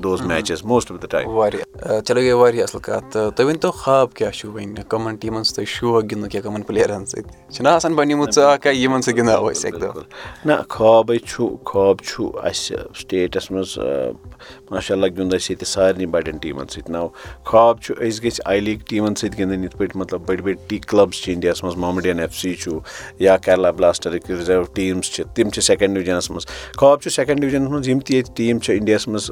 those 0.03 0.21
matches 0.21 0.63
most 0.71 0.91
of 0.91 1.01
the 1.03 1.11
time 1.11 1.29
واریاہ 1.29 1.99
چلو 2.01 2.21
گٔے 2.21 2.33
واریاہ 2.33 2.63
اَصٕل 2.63 2.79
کَتھ 2.79 3.11
تہٕ 3.11 3.31
تُہۍ 3.35 3.45
ؤنۍ 3.45 3.59
تو 3.61 3.71
خاب 3.71 4.13
کیاہ 4.13 4.31
چھُو 4.31 4.51
وۄنۍ 4.51 4.83
کٕمن 4.89 5.15
ٹیٖمَن 5.15 5.43
سۭتۍ 5.43 5.55
تۄہہِ 5.55 5.67
شوق 5.67 6.03
گِنٛدنُک 6.03 6.35
یا 6.35 6.41
کٕمن 6.41 6.61
پٕلیرَن 6.61 7.05
سۭتۍ 7.05 7.51
چھُنہ 7.53 7.69
آسان 7.69 7.93
بَنیومُت 7.95 8.33
ژٕ 8.35 8.51
اکھ 8.51 8.67
یِمن 8.67 9.01
سۭتۍ 9.01 9.20
گِنٛدہاو 9.21 9.49
أسۍ 9.51 9.67
اَکہِ 9.67 9.81
دۄہ 9.81 10.03
نہ 10.45 10.53
خوابٕے 10.69 11.17
چھُ 11.29 11.47
خواب 11.65 11.97
چھُ 12.07 12.23
اَسہِ 12.49 12.77
سٹیٹَس 12.99 13.51
منٛز 13.51 13.77
ماشاء 14.71 14.95
اللہ 14.95 15.07
گیُنٛد 15.15 15.33
اَسہِ 15.33 15.49
ییٚتہِ 15.51 15.67
سارنٕے 15.73 16.05
بَڑٮ۪ن 16.13 16.37
ٹیٖمَن 16.41 16.67
سۭتۍ 16.73 16.91
نو 16.91 17.07
خواب 17.49 17.81
چھُ 17.83 17.93
أسۍ 18.05 18.19
گٔژھۍ 18.23 18.41
آی 18.51 18.59
لیٖگ 18.59 18.79
ٹیٖمَن 18.89 19.15
سۭتۍ 19.15 19.37
گِنٛدٕنۍ 19.37 19.63
یِتھ 19.63 19.77
پٲٹھۍ 19.77 19.97
مطلب 20.01 20.21
بٔڑۍ 20.27 20.41
بٔڑۍ 20.45 20.67
ٹی 20.67 20.77
کٕلبٕس 20.79 21.21
چھِ 21.21 21.33
اِنڈیاہَس 21.33 21.63
منٛز 21.63 21.75
محمڈِین 21.83 22.19
ایف 22.19 22.35
سی 22.41 22.53
چھُ 22.61 22.79
یا 23.25 23.37
کیرلا 23.45 23.71
بٕلاسٹَرٕکۍ 23.71 24.31
رِزٲرٕو 24.39 24.63
ٹیٖمٕز 24.75 25.05
چھِ 25.13 25.23
تِم 25.35 25.49
چھِ 25.49 25.61
سیٚکَنٛڈ 25.63 25.93
ڈِوجَنَس 25.95 26.29
منٛز 26.31 26.45
خواب 26.77 27.01
چھُ 27.01 27.09
سیٚکَنٛڈ 27.11 27.41
ڈِوجَنَس 27.41 27.69
منٛز 27.69 27.87
یِم 27.89 27.99
تہِ 27.99 28.15
ییٚتہِ 28.15 28.35
ٹیٖم 28.35 28.59
چھِ 28.59 28.75
اِنڈیاہَس 28.77 29.07
منٛز 29.07 29.29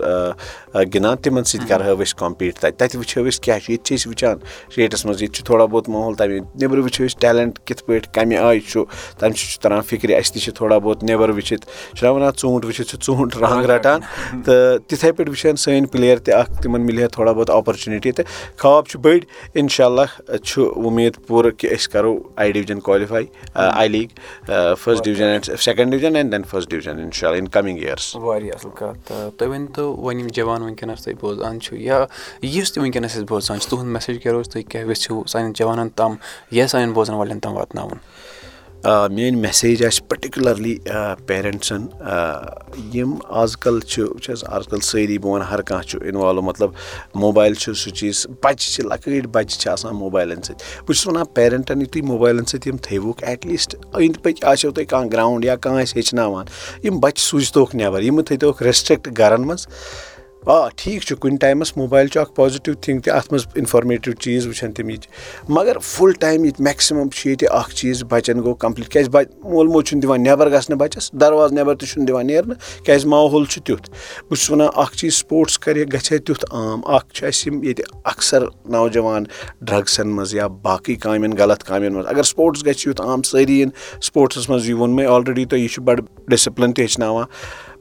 گِنٛدان 0.93 1.17
تِمَن 1.23 1.43
سۭتۍ 1.43 1.67
کَرٕہاو 1.67 2.01
أسۍ 2.01 2.17
کَمپیٖٹ 2.19 2.55
تَتہِ 2.55 2.77
تَتہِ 2.77 2.97
وٕچھو 2.99 3.25
أسۍ 3.27 3.41
کیاہ 3.43 3.59
چھُ 3.59 3.69
ییٚتہِ 3.71 3.85
چھِ 3.85 3.95
أسۍ 3.95 4.07
وٕچھان 4.09 4.37
سٹیٹَس 4.71 5.05
منٛز 5.05 5.21
ییٚتہِ 5.21 5.35
چھُ 5.35 5.45
تھوڑا 5.45 5.65
بہت 5.65 5.89
ماحول 5.89 6.15
تَمہِ 6.15 6.39
نیٚبرٕ 6.39 6.83
وٕچھو 6.83 7.05
أسۍ 7.05 7.19
ٹیلَنٹ 7.21 7.59
کِتھ 7.65 7.83
پٲٹھۍ 7.85 8.13
کَمہِ 8.13 8.37
آیہِ 8.37 8.61
چھُ 8.69 8.83
تَمہِ 9.19 9.35
سۭتۍ 9.37 9.51
چھُ 9.51 9.61
تَران 9.61 9.78
فِکرِ 9.81 10.15
اَسہِ 10.15 10.33
تہِ 10.33 10.41
چھِ 10.41 10.53
تھوڑا 10.55 10.77
بہت 10.77 11.03
نیٚبَر 11.03 11.29
وٕچھِتھ 11.29 11.65
چھِنہ 11.95 12.09
وَنان 12.09 12.31
ژوٗنٛٹھ 12.41 12.65
وٕچھِتھ 12.65 12.89
چھُ 12.89 12.97
ژوٗنٛٹھ 13.05 13.37
رانٛگ 13.37 13.65
رَٹان 13.69 13.99
تہٕ 14.45 14.77
تِتھَے 14.87 15.11
پٲٹھۍ 15.11 15.29
وٕچھان 15.29 15.55
سٲنۍ 15.55 15.87
پٕلیر 15.91 16.17
تہِ 16.17 16.33
اَکھ 16.33 16.61
تِمَن 16.61 16.85
مِلہِ 16.85 17.01
ہا 17.03 17.07
تھوڑا 17.13 17.31
بہت 17.31 17.49
آپَرچُنِٹی 17.49 18.11
تہٕ 18.11 18.25
خواب 18.61 18.87
چھُ 18.87 18.99
بٔڑۍ 18.99 19.25
اِنشاء 19.59 19.85
اللہ 19.85 20.37
چھُ 20.43 20.71
اُمید 20.75 21.17
پوٗرٕ 21.27 21.51
کہِ 21.57 21.73
أسۍ 21.75 21.91
کَرو 21.91 22.17
I 22.35 22.51
division 22.51 22.79
qualify 22.87 23.23
I 23.53 23.87
league 23.87 24.19
first 24.83 25.05
division 25.05 25.27
and 25.27 25.45
second 25.45 25.91
division 25.91 26.15
and 26.15 26.31
then 26.31 26.43
first 26.49 26.69
division 26.69 26.99
اِنشاء 26.99 27.27
اللہ 27.27 27.39
اِن 27.41 27.47
کَمِنٛگ 27.47 27.77
یِیٲرٕس 27.77 28.15
واریاہ 28.15 28.55
اَصٕل 28.55 28.69
کَتھ 28.75 29.11
تُہۍ 29.37 29.47
ؤنۍ 29.47 29.67
تو 29.75 29.93
وۄنۍ 29.95 30.19
یِم 30.19 30.27
جوان 30.33 30.61
وٕنکیٚنَس 30.61 31.07
بوزان 31.21 31.59
چھُو 31.61 31.75
یا 31.75 32.05
یُس 32.41 32.71
تہِ 32.73 32.81
وٕنکیٚنَس 32.81 33.15
أسۍ 33.15 33.25
بوزان 33.29 33.59
چھِ 33.59 33.69
تُہُنٛد 33.69 33.91
میسیج 33.93 34.21
کیٛاہ 34.21 34.35
روزِ 34.35 34.49
تُہۍ 34.51 34.63
کیٛاہ 34.69 34.85
یژھِو 34.91 35.23
سانٮ۪ن 35.27 35.53
جوانَن 35.59 35.89
تام 35.95 36.15
یا 36.51 36.67
سانٮ۪ن 36.67 36.91
بوزَن 36.93 37.15
والٮ۪ن 37.15 37.39
تام 37.39 37.55
واتناوُن 37.57 37.97
میٲنۍ 38.83 39.35
میسیج 39.41 39.83
آسہِ 39.85 40.07
پٔٹِکیوٗلَرلی 40.09 40.75
پیرَنٹسَن 41.27 41.85
یِم 42.93 43.13
آز 43.41 43.55
کَل 43.63 43.79
چھِ 43.79 44.03
وٕچھ 44.03 44.29
حظ 44.31 44.43
آز 44.47 44.67
کَل 44.71 44.79
سٲری 44.79 45.17
بہٕ 45.17 45.31
وَنہٕ 45.31 45.49
ہر 45.51 45.61
کانٛہہ 45.61 45.87
چھُ 45.87 46.01
اِنوالو 46.07 46.41
مطلب 46.41 46.69
موبایل 47.23 47.53
چھُ 47.53 47.73
سُہ 47.77 47.89
چیٖز 47.95 48.25
بَچہِ 48.43 48.71
چھِ 48.73 48.83
لۄکٕٹۍ 48.85 49.27
بَچہِ 49.33 49.59
چھِ 49.59 49.69
آسان 49.71 49.95
موبایلَن 49.95 50.41
سۭتۍ۔ 50.41 50.55
بہٕ 50.85 50.95
چھُس 50.95 51.07
وَنان 51.07 51.25
پیرَنٹَن 51.33 51.81
یُتھُے 51.81 52.01
موبایلَن 52.11 52.45
سۭتۍ 52.45 52.67
یِم 52.67 52.77
تھٲیوُکھ 52.83 53.23
ایٹلیٖسٹ 53.23 53.75
أنٛدۍ 53.75 54.21
پٔکۍ 54.23 54.43
آسیو 54.51 54.71
تۄہہِ 54.71 54.87
کانٛہہ 54.87 55.11
گرٛاوُنٛڈ 55.11 55.45
یا 55.45 55.55
کانٛہہ 55.55 55.81
آسہِ 55.81 55.95
ہیٚچھناوان 55.95 56.45
یِم 56.83 56.99
بَچہِ 56.99 57.23
سوٗزتوکھ 57.29 57.75
نٮ۪بَر 57.75 58.01
یِم 58.01 58.21
تھٲیتوکھ 58.21 58.63
ریٚسٹرٛکٹ 58.63 59.17
گَرَن 59.17 59.47
منٛز 59.47 59.67
آ 60.47 60.67
ٹھیٖک 60.75 61.01
چھُ 61.03 61.15
کُنہِ 61.19 61.39
ٹایمَس 61.39 61.75
موبایل 61.77 62.07
چھُ 62.07 62.19
اکھ 62.21 62.31
پازِٹِو 62.35 62.73
تھِنٛگ 62.73 62.99
تہِ 62.99 63.13
اَتھ 63.13 63.31
منٛز 63.31 63.45
اِنفارمیٹِو 63.55 64.11
چیٖز 64.11 64.45
وٕچھان 64.47 64.71
تِم 64.73 64.89
یِتہِ 64.89 65.07
مگر 65.49 65.77
فُل 65.83 66.11
ٹایم 66.19 66.43
ییٚتہِ 66.43 66.63
میکسِمَم 66.65 67.09
چھُ 67.09 67.27
ییٚتہِ 67.27 67.47
اکھ 67.51 67.73
چیٖز 67.75 68.03
بَچَن 68.09 68.39
گوٚو 68.43 68.53
کَمپٕلیٖٹ 68.53 68.91
کیازِ 68.91 69.09
مول 69.43 69.67
موج 69.67 69.85
چھُنہٕ 69.87 70.01
دِوان 70.01 70.23
نٮ۪بَر 70.23 70.49
گژھنہٕ 70.51 70.79
بَچَس 70.79 71.11
دَروازٕ 71.21 71.53
نٮ۪بَر 71.53 71.75
تہِ 71.75 71.87
چھُنہٕ 71.89 72.07
دِوان 72.07 72.27
نیرنہٕ 72.27 72.85
کیازِ 72.85 73.05
ماحول 73.05 73.45
چھُ 73.45 73.61
تیُتھ۔ 73.65 73.89
بہٕ 73.89 74.37
چھُس 74.37 74.49
وَنان 74.51 74.67
اکھ 74.75 74.95
چیٖز 74.97 75.13
سپوٹٕس 75.13 75.59
کَرِ 75.59 75.85
گژھِ 75.93 76.11
ہے 76.11 76.17
تیُتھ 76.17 76.45
عام 76.51 76.81
اکھ 76.85 77.13
چھُ 77.13 77.27
اَسہِ 77.27 77.51
یِم 77.51 77.63
ییٚتہِ 77.63 77.85
اَکثر 78.03 78.43
نوجوان 78.65 79.23
ڈرٛگسَن 79.61 80.07
منٛز 80.07 80.35
یا 80.35 80.47
باقٕے 80.47 80.95
کامٮ۪ن 80.95 81.37
غلط 81.39 81.63
کامٮ۪ن 81.63 81.93
منٛز۔ 81.93 82.07
اگر 82.07 82.23
سپوٹٕس 82.23 82.65
گژھِ 82.65 82.87
یُتھ 82.87 83.01
عام 83.01 83.21
سٲری 83.21 83.59
یِن 83.59 83.69
سپوٹسَس 84.01 84.49
منٛز 84.49 84.69
یہِ 84.69 84.77
ووٚن 84.77 84.95
مےٚ 84.95 85.07
آلریڈی 85.07 85.45
تۄہہِ 85.45 85.61
یہِ 85.61 85.69
چھُ 85.69 85.83
بَڑٕ 85.83 86.03
ڈِسپٕلِن 86.27 86.73
تہِ 86.73 86.81
ہیٚچھناوان 86.81 87.25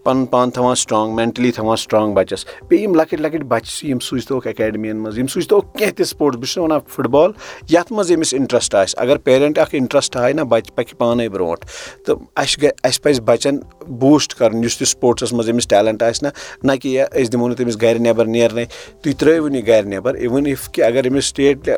پَنُن 0.04 0.26
پان 0.26 0.50
تھاوان 0.50 0.74
سٹرانٛگ 0.74 1.14
مینٹلی 1.14 1.50
تھاوان 1.50 1.76
سٹرانٛگ 1.76 2.14
بَچَس۔ 2.14 2.44
بیٚیہِ 2.68 2.88
یِم 2.88 2.94
لۄکٕٹۍ 2.94 3.20
لۄکٕٹۍ 3.20 3.46
بَچہِ 3.48 3.68
چھِ 3.68 3.88
یِم 3.88 3.98
سوٗزتوکھ 3.98 4.46
اکیڈمِیَن 4.46 4.96
منٛز 4.96 5.18
یِم 5.18 5.26
سوٗزتوکھ 5.26 5.78
کینٛہہ 5.78 5.94
تہِ 5.96 6.06
سپوٹٕس 6.06 6.36
بہٕ 6.36 6.46
چھُس 6.46 6.58
وَنان 6.58 6.80
فُٹ 6.88 7.06
بال 7.06 7.30
یَتھ 7.70 7.92
منٛز 7.92 8.12
أمِس 8.12 8.34
اِنٹرٛسٹ 8.34 8.74
آسہِ۔ 8.74 8.94
اگر 9.02 9.16
پیرَنٛٹ 9.16 9.58
اَکھ 9.58 9.74
اِنٹرٛسٹ 9.74 10.16
ہاے 10.16 10.32
نہ 10.32 10.40
بَچہِ 10.40 10.74
پَکہِ 10.74 10.98
پانَے 10.98 11.28
برونٛٹھ۔ 11.28 11.66
تہٕ 12.06 12.16
اَسہِ 12.36 12.68
اَسہِ 12.84 13.02
پَزِ 13.02 13.20
بَچَن 13.20 13.58
بوٗسٹ 13.88 14.34
کَرُن 14.34 14.64
یُس 14.64 14.78
تہِ 14.78 14.86
سپوٹسَس 14.86 15.32
منٛز 15.32 15.50
أمِس 15.50 15.68
ٹیلَنٹ 15.68 16.02
آسہِ 16.02 16.22
نہ 16.22 16.28
نہ 16.62 16.76
کہِ 16.82 17.00
أسۍ 17.00 17.30
دِمو 17.32 17.48
نہٕ 17.48 17.56
تٔمِس 17.56 17.80
گرِ 17.82 18.00
نٮ۪بر 18.00 18.26
نیرنَے 18.26 18.64
تُہۍ 19.02 19.14
ترٛٲوِو 19.18 19.54
یہِ 19.54 19.66
گرِ 19.66 19.84
نٮ۪بر 19.86 20.14
اِوٕن 20.14 20.46
اِف 20.46 20.68
کہِ 20.72 20.84
اگر 20.84 21.06
أمِس 21.06 21.24
سٹیٹ 21.24 21.68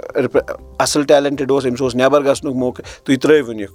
اَصٕل 0.79 1.03
ٹیلَنٹِڈ 1.03 1.51
اوس 1.51 1.67
أمِس 1.67 1.83
اوس 1.83 1.95
نٮ۪بر 1.95 2.25
گژھنُک 2.25 2.57
موقعہٕ 2.57 3.05
تُہۍ 3.05 3.17
ترٛٲوِن 3.23 3.61
یہِ 3.61 3.67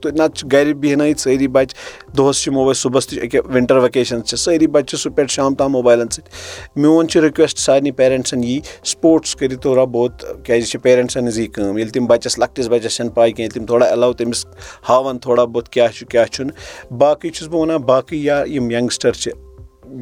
تہٕ 0.00 0.12
نَتہٕ 0.12 0.34
چھِ 0.34 0.52
گرِ 0.52 0.72
بیٚہنٲیِتھ 0.72 1.20
سٲری 1.20 1.48
بَچہِ 1.48 1.76
دۄہَس 2.16 2.42
چھِ 2.42 2.52
یِمو 2.52 2.70
أسۍ 2.70 2.80
صُبحس 2.80 3.06
تہِ 3.06 3.22
أکیاہ 3.22 3.50
وِنٹر 3.54 3.83
وَکیشَن 3.84 4.24
چھِ 4.24 4.38
سٲری 4.38 4.66
بَچہِ 4.66 4.88
چھِ 4.88 5.02
صُبح 5.02 5.14
پٮ۪ٹھ 5.14 5.32
شام 5.32 5.54
تام 5.54 5.72
موبایلَن 5.72 6.08
سۭتۍ 6.10 6.80
میون 6.80 7.08
چھُ 7.08 7.20
رِکویسٹ 7.20 7.58
سارنٕے 7.58 7.92
پیرَنٹسَن 8.00 8.44
یی 8.44 8.58
سپوٹٕس 8.92 9.34
کٔرِو 9.36 9.58
تھوڑا 9.62 9.84
بہت 9.94 10.24
کیازِ 10.44 10.60
یہِ 10.60 10.70
چھِ 10.70 10.80
پیرَنٹسَن 10.82 11.20
ہٕنٛزٕے 11.20 11.46
کٲم 11.46 11.78
ییٚلہِ 11.78 11.92
تِم 11.94 12.06
بَچَس 12.06 12.38
لۄکٹِس 12.38 12.68
بَچَس 12.68 12.96
چھَنہٕ 12.96 13.14
پاے 13.14 13.30
کینٛہہ 13.30 13.42
ییٚلہِ 13.42 13.54
تِم 13.58 13.66
تھوڑا 13.66 13.86
ایلاو 13.86 14.12
تٔمِس 14.12 14.44
ہاوَن 14.88 15.18
تھوڑا 15.18 15.44
بہت 15.44 15.68
کیاہ 15.68 15.90
چھُ 15.96 16.06
کیاہ 16.10 16.26
چھُنہٕ 16.32 16.92
باقٕے 16.98 17.30
چھُس 17.30 17.48
بہٕ 17.48 17.60
وَنان 17.60 17.82
باقٕے 17.82 18.16
یا 18.16 18.42
یِم 18.46 18.70
یَنٛگسٹر 18.70 19.12
چھِ 19.12 19.43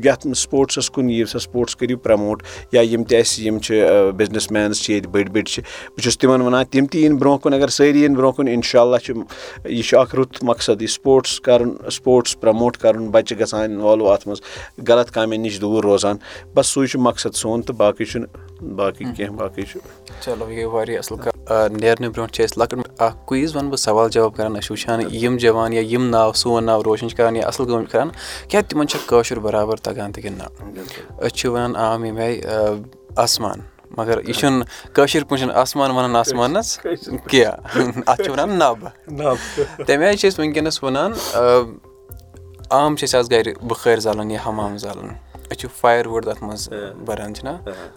یَتھ 0.04 0.26
سپوٹسَس 0.36 0.90
کُن 0.90 1.10
یِیو 1.10 1.26
سا 1.26 1.38
سپوٹٕس 1.38 1.76
کٔرِو 1.76 1.96
پرٛموٹ 2.02 2.42
یا 2.72 2.80
یِم 2.80 3.04
تہِ 3.04 3.18
اَسہِ 3.20 3.46
یِم 3.46 3.58
چھِ 3.58 3.82
بِزنِس 4.16 4.50
مینٕز 4.50 4.80
چھِ 4.80 4.92
ییٚتہِ 4.92 5.10
بٔڑۍ 5.10 5.30
بٔڑۍ 5.32 5.44
چھِ 5.52 5.62
بہٕ 5.62 6.02
چھُس 6.02 6.18
تِمَن 6.18 6.40
وَنان 6.40 6.64
تِم 6.70 6.86
تہِ 6.86 7.02
یِن 7.02 7.16
برونٛہہ 7.16 7.38
کُن 7.42 7.54
اگر 7.54 7.68
سٲری 7.68 8.02
یِن 8.02 8.14
برونٛہہ 8.14 8.36
کُن 8.36 8.48
اِنشاء 8.48 8.80
اللہ 8.80 8.96
چھُ 9.04 9.14
یہِ 9.64 9.82
چھُ 9.84 9.98
اَکھ 9.98 10.14
رُت 10.16 10.42
مقصد 10.42 10.82
یہِ 10.82 10.88
سپوٹٕس 10.90 11.40
کَرُن 11.40 11.70
سپوٹٕس 11.92 12.40
پرٛموٹ 12.40 12.76
کَرُن 12.76 13.08
بَچہِ 13.10 13.38
گژھان 13.40 13.70
اِنوالو 13.70 14.10
اَتھ 14.12 14.28
منٛز 14.28 14.40
غلط 14.88 15.10
کامٮ۪ن 15.10 15.40
نِش 15.40 15.60
دوٗر 15.60 15.84
روزان 15.84 16.16
بَس 16.54 16.66
سُے 16.66 16.86
چھُ 16.86 17.00
مقصد 17.00 17.34
سون 17.34 17.62
تہٕ 17.62 17.76
باقٕے 17.76 18.04
چھُنہٕ 18.04 18.70
باقٕے 18.76 19.04
کینٛہہ 19.16 19.36
باقٕے 19.36 19.62
چھُ۔ 19.62 19.80
چلو 20.24 20.50
یہِ 20.50 20.56
گٔے 20.56 20.64
واریاہ 20.64 20.98
اَصٕل 20.98 21.16
کَتھ 21.16 21.31
نیرنہٕ 21.50 22.10
برونٛٹھ 22.10 22.32
چھِ 22.32 22.44
أسۍ 22.44 22.58
لۄکٕٹ 22.58 23.02
اَکھ 23.02 23.16
کُیِز 23.26 23.56
وَنہٕ 23.56 23.68
بہٕ 23.68 23.76
سوال 23.76 24.10
جواب 24.10 24.36
کَران 24.36 24.56
أسۍ 24.56 24.70
وٕچھان 24.70 25.00
یِم 25.14 25.36
جوان 25.36 25.72
یا 25.72 25.80
یِم 25.80 26.10
ناو 26.10 26.32
سون 26.32 26.64
ناو 26.64 26.84
روشَن 26.84 27.08
چھِ 27.08 27.16
کَران 27.16 27.36
یا 27.36 27.46
اَصٕل 27.46 27.64
کٲم 27.64 27.84
چھِ 27.84 27.92
کَران 27.92 28.08
کیٛاہ 28.48 28.68
تِمَن 28.68 28.86
چھےٚ 28.88 29.08
کٲشُر 29.08 29.38
بَرابَر 29.38 29.76
تَگان 29.76 30.12
تہِ 30.12 30.22
کِنہٕ 30.22 30.38
نہ؟ 30.38 30.46
أسۍ 31.20 31.28
چھِ 31.28 31.48
وَنان 31.50 31.76
عام 31.76 32.04
ییٚمہِ 32.04 32.22
آیہِ 32.22 32.44
آسمان 33.16 33.60
مگر 33.96 34.28
یہِ 34.28 34.34
چھُنہٕ 34.34 34.66
کٲشِر 34.92 35.24
پٲٹھۍ 35.24 35.38
چھِنہٕ 35.38 35.56
آسمان 35.56 35.90
وَنان 35.90 36.16
آسمانَس 36.16 36.78
کینٛہہ۔ 37.30 38.02
اَتھ 38.06 38.22
چھِ 38.22 38.30
وَنان 38.30 38.50
نَب۔ 38.50 38.88
تَمہِ 39.86 40.04
آیہِ 40.04 40.18
چھِ 40.18 40.28
أسۍ 40.28 40.38
وٕنکیٚنَس 40.38 40.82
وَنان 40.84 41.12
عام 42.70 42.96
چھِ 42.96 43.08
أسۍ 43.08 43.18
آز 43.18 43.30
گَرِ 43.30 43.54
بُخٲرۍ 43.68 44.00
زالان 44.00 44.30
یا 44.30 44.38
حمام 44.46 44.78
زالان۔ 44.78 45.08
أسۍ 45.50 45.56
چھِ 45.58 45.68
فایر 45.80 46.06
وُڈ 46.06 46.24
تَتھ 46.24 46.44
منٛز 46.44 46.68
بَران 47.04 47.34
چھِنہ 47.34 47.50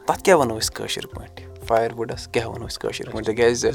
تَتھ 0.05 0.23
کیٛاہ 0.23 0.39
وَنو 0.39 0.58
أسۍ 0.58 0.73
کٲشِر 0.73 1.05
پٲٹھۍ 1.05 1.55
فایر 1.67 1.91
وُڈَس 1.97 2.28
کیٛاہ 2.28 2.47
وَنو 2.49 2.65
أسۍ 2.65 2.80
کٲشِر 2.82 3.10
پٲٹھۍ 3.10 3.25
تِکیٛازِ 3.25 3.69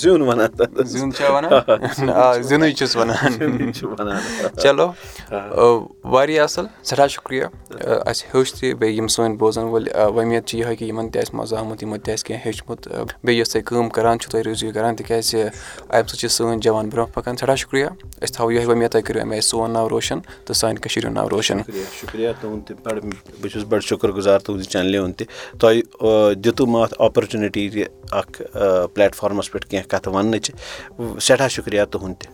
زیُن 0.00 0.22
وَنان 0.28 0.84
زیُن 0.84 1.12
چھا 1.12 1.32
وَنان 1.32 2.10
آ 2.10 2.32
زِنُے 2.48 2.72
چھُس 2.72 2.96
وَنان 2.96 3.72
چلو 4.62 4.90
واریاہ 6.04 6.44
اَصٕل 6.44 6.66
سٮ۪ٹھاہ 6.82 7.06
شُکریہ 7.08 7.44
اَسہِ 8.10 8.26
ہیوٚچھ 8.34 8.54
تہِ 8.54 8.74
بیٚیہِ 8.74 8.96
یِم 8.98 9.08
سٲنۍ 9.08 9.36
بوزَن 9.38 9.64
وٲلۍ 9.72 10.10
وۄمید 10.14 10.44
چھِ 10.46 10.58
یِہوٚے 10.58 10.76
کہِ 10.76 10.88
یِمَن 10.88 11.08
تہِ 11.10 11.20
آسہِ 11.22 11.34
مَزٕ 11.34 11.58
آمُت 11.58 11.82
یِمَن 11.82 12.00
تہِ 12.00 12.12
آسہِ 12.12 12.26
کینٛہہ 12.26 12.44
ہیوٚچھمُت 12.44 12.88
بیٚیہِ 13.24 13.38
یۄس 13.38 13.50
تۄہہِ 13.52 13.64
کٲم 13.66 13.88
کَران 13.88 14.18
چھُو 14.20 14.30
تُہۍ 14.30 14.42
روٗزِو 14.46 14.66
یہِ 14.66 14.74
کَران 14.74 14.96
تِکیٛازِ 14.96 15.34
اَمہِ 15.36 16.08
سۭتۍ 16.08 16.18
چھِ 16.20 16.28
سٲنۍ 16.30 16.60
جوان 16.62 16.88
برونٛہہ 16.88 17.14
پَکان 17.14 17.36
سٮ۪ٹھاہ 17.36 17.56
شُکریہ 17.56 17.86
أسۍ 18.22 18.32
تھاوو 18.34 18.50
یِہوٚے 18.52 18.66
وۄمید 18.66 18.90
تۄہہِ 18.90 19.04
کٔرِو 19.04 19.20
اَمہِ 19.20 19.32
آیہِ 19.32 19.42
سون 19.42 19.70
ناو 19.70 19.88
روشَن 19.88 20.20
تہٕ 20.44 20.56
سانہِ 20.56 20.80
کٔشیٖرِ 20.82 21.06
ہُنٛد 21.06 21.14
ناو 21.14 21.30
روشَن 21.30 21.58
شُکریہ 22.00 22.28
تُہُنٛد 22.40 22.66
تہِ 22.66 22.76
بَڑٕ 22.84 23.00
بہٕ 23.40 23.50
چھُس 23.52 23.64
بَڑٕ 23.68 23.84
شُکُر 23.88 24.12
گُزار 24.16 24.38
تُہٕنٛزِ 24.38 24.68
چَنلہِ 24.68 24.98
ہُنٛد 24.98 25.18
تہِ 25.18 25.26
تۄہہِ 25.60 25.82
مےٚ 26.66 26.82
اَتھ 26.82 26.94
آپَرچُنِٹی 26.98 27.68
تہِ 27.70 27.84
اَکھ 28.12 28.42
پٕلیٹفارمَس 28.94 29.50
پٮ۪ٹھ 29.52 29.66
کینٛہہ 29.66 29.88
کَتھٕ 29.88 30.12
وَننٕچ. 30.14 30.50
سٮ۪ٹھاہ 31.20 31.48
شُکریہ 31.48 31.84
تُہُند 31.90 32.14
تہِ 32.18 32.28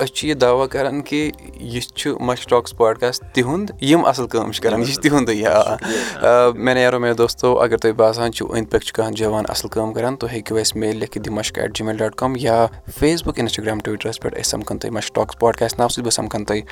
أسۍ 0.00 0.12
چھِ 0.14 0.28
یہِ 0.28 0.34
دعوا 0.40 0.66
کَران 0.66 1.00
کہِ 1.02 1.30
یہِ 1.60 1.80
چھُ 1.80 2.14
مَش 2.26 2.46
ٹاکٕس 2.50 2.76
پاڈکاسٹ 2.76 3.22
تِہُنٛد 3.34 3.82
یِم 3.82 4.04
اَصٕل 4.04 4.26
کٲم 4.28 4.50
چھِ 4.52 4.62
کَران 4.62 4.80
یہِ 4.80 4.94
چھِ 4.94 5.02
تِہُنٛدُے 5.02 5.46
آ 5.46 6.50
مےٚ 6.54 6.74
نیرو 6.74 6.98
مےٚ 7.00 7.14
دوستو 7.18 7.58
اگر 7.60 7.76
تۄہہِ 7.76 7.94
باسان 7.96 8.32
چھُو 8.32 8.46
أنٛدۍ 8.46 8.70
پٔکۍ 8.70 8.84
چھُ 8.86 8.92
کانٛہہ 8.94 9.14
جوان 9.18 9.44
اَصٕل 9.48 9.68
کٲم 9.68 9.92
کَران 9.92 10.16
تُہۍ 10.16 10.30
ہیٚکِو 10.32 10.56
اَسہِ 10.56 10.78
میل 10.80 10.96
لیکھِتھ 10.96 11.24
دِ 11.24 11.30
Mushk 11.32 11.58
at 11.58 11.76
Gmail 11.84 11.96
dot 11.96 12.14
com 12.20 12.32
یا 12.40 12.66
فیس 12.98 13.22
بُک 13.26 13.38
اِنَسٹاگرٛام 13.38 13.80
ٹُوِٹرَس 13.84 14.20
پٮ۪ٹھ 14.20 14.34
أسۍ 14.40 14.50
سَمکھان 14.50 14.78
تۄہہِ 14.78 14.94
مَش 14.94 15.12
ٹاکٕس 15.12 15.38
پاڈکاسٹ 15.38 15.78
ناوٕ 15.78 15.90
سۭتۍ 15.90 16.04
بہٕ 16.04 16.12
سَمکھان 16.12 16.44
تۄہہِ 16.44 16.62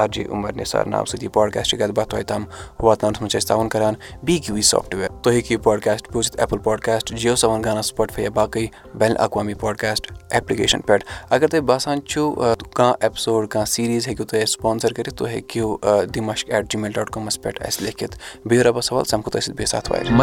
آر 0.00 0.08
جے 0.12 0.24
عُمر 0.30 0.52
نِثار 0.56 0.86
ناوٕ 0.86 1.06
سۭتۍ 1.06 1.22
یہِ 1.22 1.32
پاڈکاسٹ 1.32 1.74
کَتھ 1.78 1.92
باتھ 1.96 2.08
تۄہہِ 2.10 2.24
تام 2.26 2.44
واتناونَس 2.80 3.20
منٛز 3.20 3.32
چھِ 3.32 3.38
أسۍ 3.38 3.48
تاوُن 3.48 3.68
کَران۔ 3.68 3.94
بی 4.22 4.38
کیوٗ 4.38 4.56
وی 4.56 4.62
سافٹوِیَر 4.62 5.08
تُہۍ 5.22 5.32
ہیٚکِو 5.32 5.54
یہِ 5.54 5.62
پاڈکاسٹ 5.62 6.12
بوٗزِتھ 6.12 6.40
ایپٕل 6.40 6.58
پاڈکاسٹ 6.64 7.14
جِیو 7.14 7.36
سیوَن 7.36 7.64
گانا 7.64 7.82
سٕپاٹفاے 7.82 8.24
یا 8.24 8.30
باقٕے 8.34 8.66
بین 8.98 9.10
الاقوامی 9.10 9.54
پاڈکاسٹ 9.60 10.12
ایپلِکیشَن 10.30 10.80
پٮ۪ٹھ۔ 10.80 11.04
اگر 11.30 11.46
تۄہہِ 11.48 11.64
باسان 11.64 12.02
چھُو 12.06 12.34
کانٛہہ 12.74 12.94
ایپِسوڈ 13.00 13.48
کانٛہہ 13.48 13.70
سیٖریٖز 13.70 14.08
ہیٚکِو 14.08 14.24
تُہۍ 14.24 14.42
اَسہِ 14.42 14.52
سپانسَر 14.52 14.92
کٔرِتھ 14.92 15.14
تُہۍ 15.14 15.28
ہیٚکِو 15.28 15.78
دِ 16.14 16.20
Mushk 16.20 16.50
at 16.50 16.72
G 16.72 16.78
mail 16.78 16.92
dot 16.92 17.10
کامَس 17.10 17.42
پٮ۪ٹھ 17.42 17.62
اَسہِ 17.62 17.84
لیکھِتھ۔ 17.84 18.16
بیٚیہِ 18.46 18.66
رۄبَس 18.66 18.86
سوال 18.86 19.04
سَمکھو 19.04 19.30
تۄہہِ 19.30 19.42
سۭتۍ 19.42 19.56
بیٚیہِ 19.56 19.68
ساتھ 19.68 19.92
واریاہ 19.92 20.16